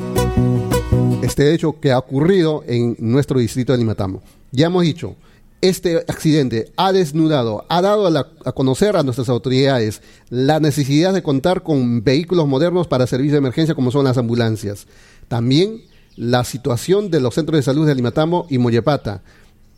este 1.22 1.54
hecho 1.54 1.80
que 1.80 1.92
ha 1.92 1.98
ocurrido 1.98 2.64
en 2.66 2.96
nuestro 3.00 3.40
distrito 3.40 3.74
de 3.74 3.80
Limatamo. 3.80 4.22
Ya 4.52 4.68
hemos 4.68 4.84
dicho, 4.84 5.16
este 5.64 5.98
accidente 6.10 6.74
ha 6.76 6.92
desnudado, 6.92 7.66
ha 7.70 7.82
dado 7.82 8.06
a, 8.08 8.28
a, 8.44 8.52
conocer 8.52 8.98
a 8.98 9.04
nuestras 9.04 9.30
autoridades 9.30 10.02
la 10.30 10.60
necesidad 10.60 11.14
de 11.14 11.24
contar 11.24 11.64
con 11.64 12.04
vehículos 12.04 12.48
modernos 12.48 12.88
para 12.88 13.08
servicios 13.08 13.32
de 13.34 13.38
emergencia 13.38 13.74
como 13.74 13.90
son 13.90 14.04
las 14.04 14.18
ambulancias. 14.18 14.88
También 15.30 15.82
la 16.18 16.44
situación 16.44 17.10
de 17.10 17.22
los 17.22 17.36
centros 17.36 17.58
de 17.58 17.64
salud 17.64 17.88
de 17.88 17.96
Limatamo 17.96 18.46
y 18.50 18.58
Mollepata, 18.58 19.24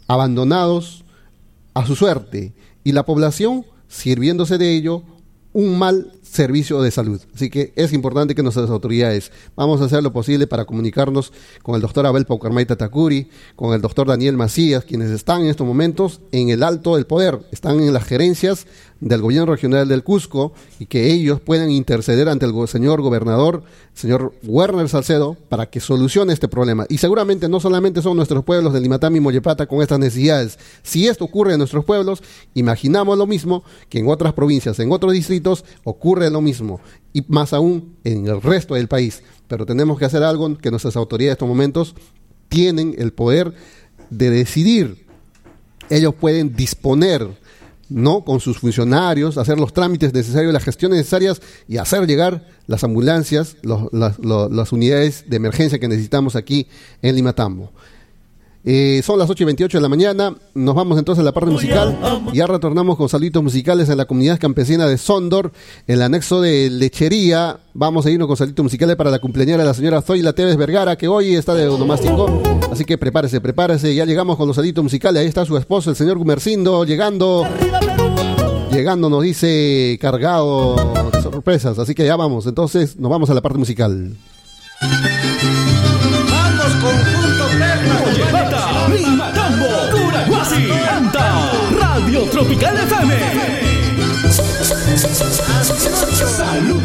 abandonados 0.07 1.05
a 1.75 1.85
su 1.85 1.95
suerte, 1.95 2.53
y 2.83 2.91
la 2.91 3.05
población 3.05 3.65
sirviéndose 3.87 4.57
de 4.57 4.75
ello 4.75 5.03
un 5.53 5.77
mal 5.77 6.11
servicio 6.35 6.81
de 6.81 6.91
salud. 6.91 7.19
Así 7.33 7.49
que 7.49 7.73
es 7.75 7.93
importante 7.93 8.35
que 8.35 8.43
nuestras 8.43 8.69
autoridades 8.69 9.31
vamos 9.55 9.81
a 9.81 9.85
hacer 9.85 10.03
lo 10.03 10.13
posible 10.13 10.45
para 10.45 10.65
comunicarnos 10.65 11.33
con 11.63 11.75
el 11.75 11.81
doctor 11.81 12.05
Abel 12.05 12.25
Paucarmaita 12.25 12.75
Takuri, 12.75 13.29
con 13.55 13.73
el 13.73 13.81
doctor 13.81 14.07
Daniel 14.07 14.37
Macías, 14.37 14.83
quienes 14.83 15.09
están 15.09 15.41
en 15.41 15.47
estos 15.47 15.65
momentos 15.65 16.21
en 16.31 16.49
el 16.49 16.61
alto 16.61 16.95
del 16.95 17.05
poder, 17.05 17.39
están 17.51 17.79
en 17.79 17.93
las 17.93 18.03
gerencias 18.03 18.67
del 18.99 19.21
gobierno 19.21 19.51
regional 19.51 19.87
del 19.87 20.03
Cusco 20.03 20.53
y 20.79 20.85
que 20.85 21.11
ellos 21.11 21.41
puedan 21.41 21.69
interceder 21.69 22.29
ante 22.29 22.45
el 22.45 22.67
señor 22.67 23.01
gobernador, 23.01 23.63
señor 23.93 24.33
Werner 24.43 24.89
Salcedo, 24.89 25.35
para 25.49 25.69
que 25.69 25.79
solucione 25.79 26.33
este 26.33 26.47
problema. 26.47 26.85
Y 26.89 26.97
seguramente 26.97 27.49
no 27.49 27.59
solamente 27.59 28.01
son 28.01 28.17
nuestros 28.17 28.43
pueblos 28.43 28.73
de 28.73 28.81
Limatami 28.81 29.17
y 29.17 29.21
Mollepata 29.21 29.67
con 29.67 29.81
estas 29.81 29.99
necesidades. 29.99 30.57
Si 30.81 31.07
esto 31.07 31.25
ocurre 31.25 31.53
en 31.53 31.59
nuestros 31.59 31.85
pueblos, 31.85 32.23
imaginamos 32.53 33.17
lo 33.17 33.27
mismo 33.27 33.63
que 33.89 33.99
en 33.99 34.07
otras 34.07 34.33
provincias, 34.33 34.79
en 34.79 34.91
otros 34.91 35.13
distritos, 35.13 35.65
ocurre 35.83 36.24
lo 36.31 36.41
mismo. 36.41 36.79
Y 37.13 37.23
más 37.27 37.53
aún 37.53 37.95
en 38.03 38.27
el 38.27 38.41
resto 38.41 38.75
del 38.75 38.87
país. 38.87 39.23
Pero 39.47 39.65
tenemos 39.65 39.97
que 39.97 40.05
hacer 40.05 40.23
algo 40.23 40.57
que 40.57 40.71
nuestras 40.71 40.95
autoridades 40.95 41.31
en 41.31 41.35
estos 41.35 41.47
momentos 41.47 41.95
tienen 42.49 42.95
el 42.97 43.13
poder 43.13 43.53
de 44.09 44.29
decidir. 44.29 45.05
Ellos 45.89 46.15
pueden 46.15 46.55
disponer 46.55 47.27
¿no? 47.89 48.23
con 48.23 48.39
sus 48.39 48.59
funcionarios, 48.59 49.37
hacer 49.37 49.59
los 49.59 49.73
trámites 49.73 50.13
necesarios, 50.13 50.53
las 50.53 50.63
gestiones 50.63 50.97
necesarias 50.97 51.41
y 51.67 51.77
hacer 51.77 52.07
llegar 52.07 52.47
las 52.67 52.83
ambulancias, 52.83 53.57
las, 53.63 54.71
unidades 54.71 55.25
de 55.27 55.37
emergencia 55.37 55.79
que 55.79 55.87
necesitamos 55.87 56.35
aquí 56.35 56.67
en 57.01 57.15
Limatambo. 57.15 57.71
Eh, 58.67 59.01
son 59.03 59.19
las 59.19 59.29
8 59.29 59.43
y 59.43 59.45
28 59.45 59.77
de 59.77 59.81
la 59.81 59.89
mañana. 59.89 60.35
Nos 60.55 60.73
vamos 60.73 60.97
entonces 60.97 61.21
a 61.21 61.23
la 61.23 61.31
parte 61.31 61.51
musical. 61.51 61.97
Ya 62.33 62.47
retornamos 62.47 62.97
con 62.97 63.07
saluditos 63.07 63.43
musicales 63.43 63.89
en 63.89 63.97
la 63.97 64.05
comunidad 64.05 64.39
campesina 64.39 64.87
de 64.87 64.97
Sondor, 64.97 65.51
en 65.87 65.95
el 65.95 66.01
anexo 66.01 66.41
de 66.41 66.71
lechería. 66.71 67.59
Vamos 67.75 68.07
a 68.07 68.09
irnos 68.09 68.27
con 68.27 68.35
saluditos 68.35 68.63
musicales 68.63 68.95
para 68.95 69.11
la 69.11 69.19
cumpleañera 69.19 69.59
de 69.59 69.65
la 69.65 69.73
señora 69.75 70.01
Zoila 70.01 70.33
Tevez 70.33 70.57
Vergara, 70.57 70.97
que 70.97 71.07
hoy 71.07 71.35
está 71.35 71.53
de 71.53 71.67
onomástico. 71.67 72.41
Así 72.71 72.85
que 72.85 72.97
prepárese, 72.97 73.39
prepárese. 73.39 73.93
Ya 73.93 74.05
llegamos 74.05 74.35
con 74.35 74.47
los 74.47 74.55
saluditos 74.55 74.83
musicales. 74.83 75.21
Ahí 75.21 75.27
está 75.27 75.45
su 75.45 75.57
esposo, 75.57 75.91
el 75.91 75.95
señor 75.95 76.17
Gumercindo, 76.17 76.85
llegando. 76.85 77.47
Llegando, 78.71 79.09
nos 79.09 79.23
dice, 79.23 79.97
cargado 80.01 80.75
de 81.11 81.21
sorpresas. 81.21 81.77
Así 81.77 81.93
que 81.93 82.05
ya 82.05 82.15
vamos. 82.15 82.47
Entonces, 82.47 82.97
nos 82.97 83.11
vamos 83.11 83.29
a 83.29 83.35
la 83.35 83.41
parte 83.41 83.59
musical. 83.59 84.15
Tropical 92.35 92.75
FM. 92.75 93.09
Salud 96.27 96.81